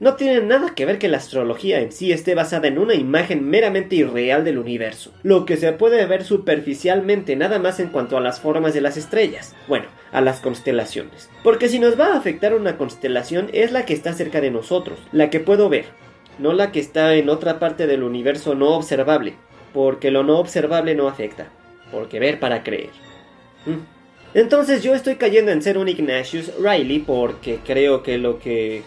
no 0.00 0.14
tiene 0.14 0.40
nada 0.40 0.74
que 0.74 0.86
ver 0.86 0.98
que 0.98 1.08
la 1.08 1.18
astrología 1.18 1.80
en 1.80 1.92
sí 1.92 2.10
esté 2.10 2.34
basada 2.34 2.68
en 2.68 2.78
una 2.78 2.94
imagen 2.94 3.48
meramente 3.48 3.96
irreal 3.96 4.44
del 4.44 4.56
universo, 4.56 5.12
lo 5.22 5.44
que 5.44 5.58
se 5.58 5.72
puede 5.72 6.04
ver 6.06 6.24
superficialmente 6.24 7.36
nada 7.36 7.58
más 7.58 7.80
en 7.80 7.88
cuanto 7.88 8.16
a 8.16 8.22
las 8.22 8.40
formas 8.40 8.72
de 8.72 8.80
las 8.80 8.96
estrellas, 8.96 9.54
bueno, 9.68 9.84
a 10.10 10.22
las 10.22 10.40
constelaciones. 10.40 11.28
Porque 11.44 11.68
si 11.68 11.78
nos 11.78 12.00
va 12.00 12.06
a 12.06 12.16
afectar 12.16 12.54
una 12.54 12.78
constelación 12.78 13.50
es 13.52 13.72
la 13.72 13.84
que 13.84 13.92
está 13.92 14.14
cerca 14.14 14.40
de 14.40 14.50
nosotros, 14.50 14.98
la 15.12 15.28
que 15.28 15.38
puedo 15.38 15.68
ver, 15.68 15.84
no 16.38 16.54
la 16.54 16.72
que 16.72 16.80
está 16.80 17.14
en 17.14 17.28
otra 17.28 17.58
parte 17.58 17.86
del 17.86 18.02
universo 18.02 18.54
no 18.54 18.70
observable, 18.70 19.34
porque 19.74 20.10
lo 20.10 20.24
no 20.24 20.38
observable 20.38 20.94
no 20.94 21.08
afecta, 21.08 21.48
porque 21.92 22.18
ver 22.18 22.40
para 22.40 22.62
creer. 22.62 22.90
Mm. 23.66 24.00
Entonces 24.32 24.82
yo 24.82 24.94
estoy 24.94 25.16
cayendo 25.16 25.50
en 25.50 25.60
ser 25.60 25.76
un 25.76 25.88
Ignatius 25.88 26.52
Riley 26.58 27.00
porque 27.00 27.58
creo 27.66 28.02
que 28.02 28.16
lo 28.16 28.38
que 28.38 28.82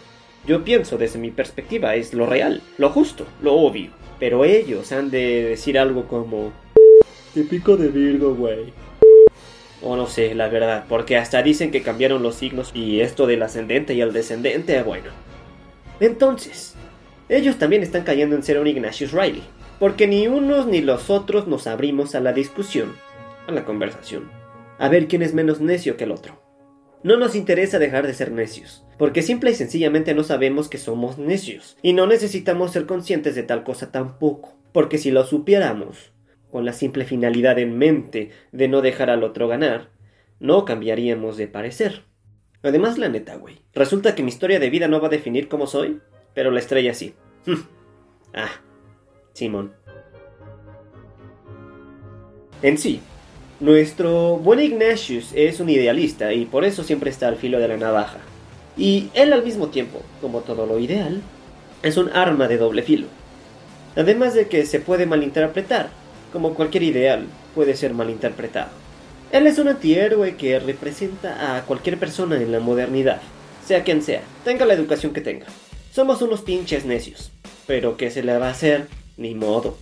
yo 0.45 0.63
pienso 0.63 0.97
desde 0.97 1.19
mi 1.19 1.32
perspectiva 1.32 1.95
es 1.95 2.13
lo 2.13 2.25
real, 2.25 2.62
lo 2.77 2.89
justo, 2.89 3.25
lo 3.41 3.53
obvio. 3.53 3.91
Pero 4.19 4.45
ellos 4.45 4.91
han 4.91 5.10
de 5.10 5.43
decir 5.43 5.77
algo 5.79 6.08
como... 6.08 6.51
Típico 7.34 7.77
de 7.77 7.88
Virgo, 7.88 8.36
güey. 8.36 8.73
O 9.82 9.95
no 9.95 10.08
sé, 10.08 10.36
la 10.36 10.49
verdad, 10.49 10.86
porque 10.88 11.17
hasta 11.17 11.41
dicen 11.41 11.71
que 11.71 11.82
cambiaron 11.82 12.23
los 12.23 12.36
signos 12.36 12.71
y 12.73 13.01
esto 13.01 13.25
del 13.25 13.43
ascendente 13.43 13.93
y 13.93 14.01
el 14.01 14.13
descendente, 14.13 14.82
bueno. 14.84 15.12
Entonces, 15.99 16.75
ellos 17.29 17.58
también 17.58 17.84
están 17.84 18.03
cayendo 18.03 18.36
en 18.36 18.43
ser 18.43 18.60
un 18.60 18.67
Ignatius 18.67 19.12
Riley, 19.12 19.43
porque 19.79 20.08
ni 20.08 20.27
unos 20.27 20.67
ni 20.67 20.82
los 20.82 21.10
otros 21.10 21.47
nos 21.47 21.67
abrimos 21.67 22.15
a 22.15 22.19
la 22.19 22.34
discusión, 22.34 22.95
a 23.47 23.51
la 23.51 23.65
conversación, 23.65 24.29
a 24.77 24.88
ver 24.89 25.08
quién 25.08 25.21
es 25.21 25.34
menos 25.34 25.60
necio 25.60 25.97
que 25.97 26.03
el 26.03 26.12
otro. 26.12 26.42
No 27.03 27.17
nos 27.17 27.35
interesa 27.35 27.79
dejar 27.79 28.07
de 28.07 28.13
ser 28.13 28.31
necios, 28.31 28.85
porque 28.97 29.21
simple 29.21 29.51
y 29.51 29.55
sencillamente 29.55 30.13
no 30.13 30.23
sabemos 30.23 30.69
que 30.69 30.77
somos 30.77 31.17
necios, 31.17 31.77
y 31.81 31.91
no 31.91 32.07
necesitamos 32.07 32.71
ser 32.71 32.85
conscientes 32.85 33.35
de 33.35 33.43
tal 33.43 33.65
cosa 33.65 33.91
tampoco, 33.91 34.55
porque 34.71 34.97
si 34.97 35.11
lo 35.11 35.25
supiéramos, 35.25 36.13
con 36.49 36.65
la 36.65 36.71
simple 36.71 37.03
finalidad 37.03 37.59
en 37.59 37.77
mente 37.77 38.29
de 38.51 38.67
no 38.69 38.81
dejar 38.81 39.09
al 39.09 39.23
otro 39.23 39.49
ganar, 39.49 39.89
no 40.39 40.63
cambiaríamos 40.65 41.35
de 41.35 41.47
parecer. 41.47 42.03
Además, 42.61 42.97
la 42.97 43.09
neta, 43.09 43.35
güey, 43.35 43.57
resulta 43.73 44.15
que 44.15 44.23
mi 44.23 44.29
historia 44.29 44.59
de 44.59 44.69
vida 44.69 44.87
no 44.87 45.01
va 45.01 45.07
a 45.07 45.11
definir 45.11 45.49
cómo 45.49 45.67
soy, 45.67 45.99
pero 46.33 46.51
la 46.51 46.59
estrella 46.59 46.93
sí. 46.93 47.15
ah, 48.33 48.61
Simón. 49.33 49.73
En 52.61 52.77
sí, 52.77 53.01
nuestro 53.63 54.36
buen 54.39 54.60
Ignatius 54.60 55.30
es 55.34 55.62
un 55.62 55.69
idealista 55.69 56.34
y 56.34 56.43
por 56.43 56.65
eso 56.65 56.84
siempre 56.84 57.10
está 57.10 57.30
al 57.30 57.38
filo 57.38 57.60
de 57.60 57.69
la 57.69 57.78
navaja. 57.78 58.17
Y 58.76 59.10
él 59.13 59.32
al 59.32 59.45
mismo 59.45 59.69
tiempo, 59.69 60.02
como 60.19 60.41
todo 60.41 60.65
lo 60.65 60.80
ideal, 60.80 61.21
es 61.82 61.95
un 61.95 62.10
arma 62.10 62.49
de 62.49 62.58
doble 62.58 62.84
filo. 62.84 63.08
Además 63.95 64.34
de 64.34 64.49
que 64.49 64.65
se 64.65 64.82
puede 64.82 65.06
malinterpretar, 65.06 65.91
como 66.34 66.56
cualquier 66.56 66.84
ideal 66.84 67.26
puede 67.56 67.78
ser 67.78 67.93
malinterpretado. 67.93 68.71
Él 69.32 69.47
es 69.47 69.58
un 69.60 69.69
antihéroe 69.69 70.36
que 70.36 70.60
representa 70.60 71.56
a 71.56 71.62
cualquier 71.62 71.97
persona 71.97 72.36
en 72.36 72.52
la 72.52 72.60
modernidad, 72.60 73.21
sea 73.65 73.86
quien 73.86 74.02
sea, 74.02 74.23
tenga 74.43 74.65
la 74.65 74.73
educación 74.73 75.13
que 75.13 75.21
tenga. 75.21 75.45
Somos 75.93 76.21
unos 76.21 76.41
pinches 76.41 76.84
necios, 76.84 77.32
pero 77.65 77.95
¿qué 77.95 78.12
se 78.12 78.23
le 78.23 78.38
va 78.38 78.47
a 78.47 78.52
hacer? 78.52 78.88
Ni 79.15 79.36
modo. 79.36 79.78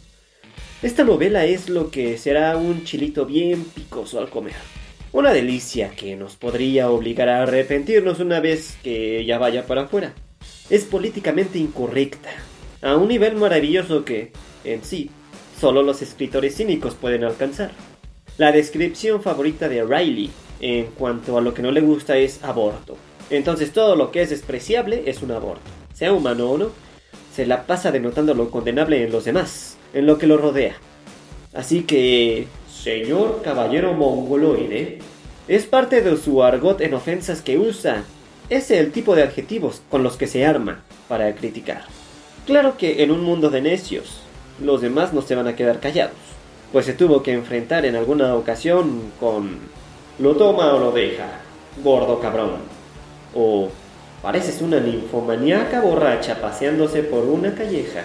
Esta 0.81 1.03
novela 1.03 1.45
es 1.45 1.69
lo 1.69 1.91
que 1.91 2.17
será 2.17 2.57
un 2.57 2.85
chilito 2.85 3.27
bien 3.27 3.65
picoso 3.65 4.17
al 4.17 4.31
comer. 4.31 4.55
Una 5.11 5.31
delicia 5.31 5.91
que 5.91 6.15
nos 6.15 6.37
podría 6.37 6.89
obligar 6.89 7.29
a 7.29 7.43
arrepentirnos 7.43 8.19
una 8.19 8.39
vez 8.39 8.79
que 8.81 9.23
ya 9.23 9.37
vaya 9.37 9.67
para 9.67 9.83
afuera. 9.83 10.15
Es 10.71 10.85
políticamente 10.85 11.59
incorrecta, 11.59 12.31
a 12.81 12.95
un 12.95 13.09
nivel 13.09 13.35
maravilloso 13.35 14.03
que, 14.03 14.31
en 14.63 14.83
sí, 14.83 15.11
solo 15.59 15.83
los 15.83 16.01
escritores 16.01 16.55
cínicos 16.55 16.95
pueden 16.95 17.25
alcanzar. 17.25 17.69
La 18.39 18.51
descripción 18.51 19.21
favorita 19.21 19.69
de 19.69 19.83
Riley 19.83 20.31
en 20.61 20.87
cuanto 20.87 21.37
a 21.37 21.41
lo 21.41 21.53
que 21.53 21.61
no 21.61 21.69
le 21.69 21.81
gusta 21.81 22.17
es 22.17 22.43
aborto. 22.43 22.97
Entonces 23.29 23.71
todo 23.71 23.95
lo 23.95 24.09
que 24.09 24.23
es 24.23 24.31
despreciable 24.31 25.03
es 25.05 25.21
un 25.21 25.29
aborto. 25.29 25.69
Sea 25.93 26.11
humano 26.11 26.49
o 26.49 26.57
no, 26.57 26.71
se 27.35 27.45
la 27.45 27.67
pasa 27.67 27.91
denotando 27.91 28.33
lo 28.33 28.49
condenable 28.49 29.03
en 29.03 29.11
los 29.11 29.25
demás 29.25 29.77
en 29.93 30.05
lo 30.05 30.17
que 30.17 30.27
lo 30.27 30.37
rodea. 30.37 30.75
Así 31.53 31.83
que, 31.83 32.47
señor 32.71 33.41
caballero 33.43 33.93
mongoloide, 33.93 34.99
es 35.47 35.65
parte 35.65 36.01
de 36.01 36.17
su 36.17 36.43
argot 36.43 36.81
en 36.81 36.93
ofensas 36.93 37.41
que 37.41 37.57
usa. 37.57 38.03
Es 38.49 38.71
el 38.71 38.91
tipo 38.91 39.15
de 39.15 39.23
adjetivos 39.23 39.81
con 39.89 40.03
los 40.03 40.17
que 40.17 40.27
se 40.27 40.45
arma 40.45 40.83
para 41.07 41.33
criticar. 41.35 41.83
Claro 42.45 42.77
que 42.77 43.03
en 43.03 43.11
un 43.11 43.21
mundo 43.21 43.49
de 43.49 43.61
necios, 43.61 44.21
los 44.61 44.81
demás 44.81 45.13
no 45.13 45.21
se 45.21 45.35
van 45.35 45.47
a 45.47 45.55
quedar 45.55 45.79
callados, 45.79 46.15
pues 46.71 46.85
se 46.85 46.93
tuvo 46.93 47.23
que 47.23 47.33
enfrentar 47.33 47.85
en 47.85 47.95
alguna 47.95 48.35
ocasión 48.35 49.11
con 49.19 49.59
lo 50.19 50.35
toma 50.35 50.73
o 50.73 50.79
lo 50.79 50.91
deja, 50.91 51.39
gordo 51.83 52.19
cabrón, 52.19 52.57
o 53.33 53.69
pareces 54.21 54.61
una 54.61 54.79
ninfomaníaca 54.79 55.81
borracha 55.81 56.39
paseándose 56.41 57.03
por 57.03 57.23
una 57.25 57.55
calleja 57.55 58.03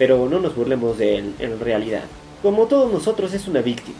pero 0.00 0.26
no 0.30 0.40
nos 0.40 0.56
burlemos 0.56 0.96
de 0.96 1.18
él 1.18 1.34
en 1.40 1.60
realidad. 1.60 2.04
Como 2.40 2.68
todos 2.68 2.90
nosotros 2.90 3.34
es 3.34 3.46
una 3.46 3.60
víctima, 3.60 3.98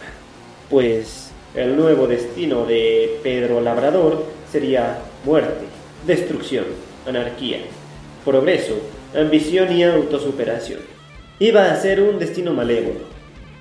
pues 0.70 1.30
El 1.54 1.76
nuevo 1.76 2.06
destino 2.06 2.64
de 2.64 3.18
Pedro 3.24 3.60
Labrador 3.60 4.24
sería 4.50 5.00
muerte, 5.24 5.64
destrucción, 6.06 6.64
anarquía, 7.06 7.58
progreso, 8.24 8.78
ambición 9.14 9.76
y 9.76 9.82
autosuperación. 9.82 10.78
Iba 11.40 11.70
a 11.70 11.76
ser 11.76 12.00
un 12.00 12.20
destino 12.20 12.54
malévolo. 12.54 13.00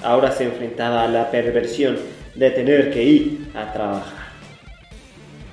Ahora 0.04 0.32
se 0.32 0.44
enfrentaba 0.46 1.04
a 1.04 1.08
la 1.08 1.32
perversión 1.32 1.98
de 2.36 2.52
tener 2.52 2.92
que 2.92 3.04
ir 3.04 3.48
a 3.56 3.74
trabajar. 3.74 4.30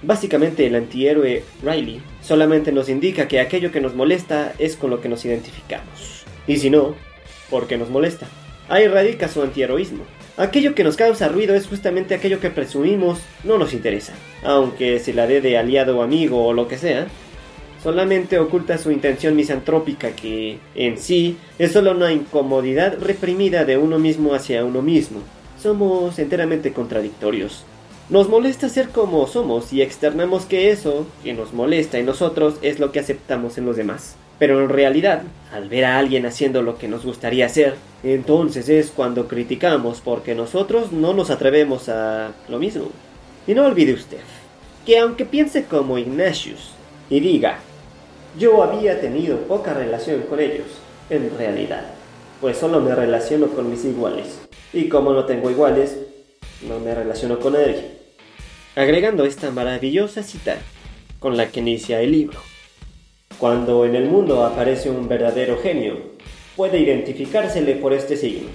Básicamente 0.03 0.67
el 0.67 0.77
antihéroe 0.77 1.43
Riley 1.63 2.03
solamente 2.21 2.71
nos 2.71 2.91
indica 2.91 3.27
que 3.27 3.41
aquello 3.41 3.73
que 3.73 3.81
nos 3.81 3.95
molesta 3.95 4.53
es 4.59 4.77
con 4.77 4.91
lo 4.91 5.01
que 5.01 5.09
nos 5.09 5.25
identificamos. 5.25 6.16
Y 6.47 6.59
si 6.59 6.71
no, 6.71 6.95
¿por 7.51 7.67
qué 7.67 7.77
nos 7.77 7.91
molesta? 7.91 8.27
Ahí 8.69 8.89
radica 8.89 9.29
su 9.29 9.43
antiheroísmo. 9.43 10.05
Aquello 10.37 10.75
que 10.75 10.85
nos 10.85 10.97
causa 10.97 11.29
ruido 11.29 11.55
es 11.55 11.67
justamente 11.67 12.15
aquello 12.15 12.41
que 12.41 12.51
presumimos 12.51 13.21
no 13.43 13.57
nos 13.57 13.73
interesa, 13.73 14.13
aunque 14.45 14.99
se 14.99 15.15
la 15.15 15.27
dé 15.27 15.41
de 15.41 15.57
aliado 15.57 15.99
o 15.99 16.03
amigo 16.03 16.45
o 16.45 16.53
lo 16.53 16.69
que 16.69 16.77
sea, 16.77 17.07
solamente 17.83 18.39
oculta 18.39 18.77
su 18.77 18.91
intención 18.91 19.35
misantrópica 19.35 20.11
que, 20.11 20.59
en 20.75 20.99
sí, 20.99 21.39
es 21.59 21.73
solo 21.73 21.93
una 21.93 22.13
incomodidad 22.13 22.99
reprimida 23.01 23.65
de 23.65 23.79
uno 23.79 23.99
mismo 23.99 24.35
hacia 24.35 24.65
uno 24.65 24.83
mismo. 24.83 25.21
Somos 25.63 26.19
enteramente 26.19 26.73
contradictorios. 26.73 27.65
Nos 28.09 28.29
molesta 28.29 28.69
ser 28.69 28.91
como 28.91 29.27
somos 29.27 29.73
y 29.73 29.83
externamos 29.83 30.45
que 30.45 30.71
eso 30.71 31.09
que 31.25 31.35
nos 31.35 31.53
molesta 31.53 31.99
en 31.99 32.07
nosotros 32.07 32.55
es 32.63 32.79
lo 32.79 32.93
que 32.93 33.01
aceptamos 33.01 33.59
en 33.59 33.67
los 33.67 33.75
demás. 33.75 34.15
Pero 34.39 34.63
en 34.63 34.69
realidad, 34.69 35.23
al 35.53 35.69
ver 35.69 35.87
a 35.87 35.99
alguien 35.99 36.25
haciendo 36.25 36.63
lo 36.63 36.79
que 36.79 36.87
nos 36.87 37.05
gustaría 37.05 37.47
hacer, 37.47 37.75
entonces 38.05 38.69
es 38.69 38.93
cuando 38.95 39.27
criticamos 39.27 40.01
porque 40.05 40.37
nosotros 40.37 40.93
no 40.93 41.15
nos 41.15 41.31
atrevemos 41.31 41.89
a 41.89 42.31
lo 42.49 42.61
mismo. 42.61 42.91
Y 43.45 43.55
no 43.55 43.65
olvide 43.65 43.95
usted, 43.95 44.21
que 44.85 45.01
aunque 45.01 45.25
piense 45.25 45.65
como 45.65 45.99
Ignatius 45.99 46.75
y 47.11 47.19
diga, 47.19 47.59
yo 48.39 48.63
había 48.63 49.01
tenido 49.01 49.37
poca 49.49 49.75
relación 49.75 50.21
con 50.31 50.39
ellos, 50.39 50.69
en 51.11 51.37
realidad, 51.37 51.87
pues 52.41 52.57
solo 52.57 52.81
me 52.81 52.95
relaciono 52.95 53.49
con 53.49 53.69
mis 53.69 53.85
iguales. 53.85 54.39
Y 54.73 54.89
como 54.89 55.13
no 55.13 55.25
tengo 55.25 55.51
iguales, 55.51 55.97
no 56.69 56.79
me 56.79 56.95
relaciono 56.95 57.41
con 57.41 57.55
nadie. 57.55 57.96
Agregando 58.77 59.25
esta 59.25 59.51
maravillosa 59.51 60.23
cita 60.23 60.59
con 61.19 61.39
la 61.39 61.51
que 61.51 61.61
inicia 61.61 62.03
el 62.03 62.13
libro. 62.13 62.39
Cuando 63.39 63.87
en 63.87 63.97
el 63.97 64.05
mundo 64.05 64.45
aparece 64.45 64.91
un 64.91 65.09
verdadero 65.09 65.57
genio, 65.63 65.97
puede 66.57 66.81
identificársele 66.81 67.77
por 67.77 67.95
este 67.95 68.19
signo. 68.19 68.51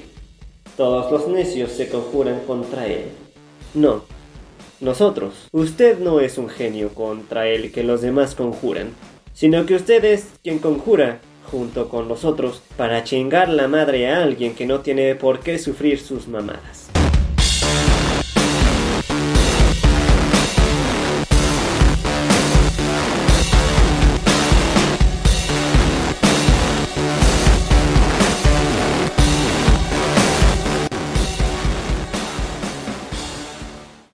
Todos 0.78 1.12
los 1.12 1.28
necios 1.28 1.72
se 1.72 1.90
conjuran 1.90 2.42
contra 2.46 2.86
él. 2.86 3.06
No, 3.74 4.04
nosotros. 4.80 5.48
Usted 5.54 5.98
no 5.98 6.20
es 6.20 6.38
un 6.38 6.50
genio 6.50 6.90
contra 6.90 7.48
él 7.48 7.72
que 7.72 7.84
los 7.84 8.02
demás 8.02 8.36
conjuran, 8.36 8.92
sino 9.34 9.66
que 9.66 9.74
usted 9.74 10.06
es 10.06 10.28
quien 10.44 10.60
conjura 10.60 11.20
junto 11.50 11.90
con 11.90 12.08
nosotros 12.08 12.62
para 12.78 13.04
chingar 13.04 13.50
la 13.50 13.68
madre 13.68 14.08
a 14.12 14.22
alguien 14.22 14.54
que 14.54 14.68
no 14.68 14.82
tiene 14.82 15.16
por 15.16 15.40
qué 15.40 15.58
sufrir 15.58 16.00
sus 16.00 16.28
mamadas. 16.28 16.81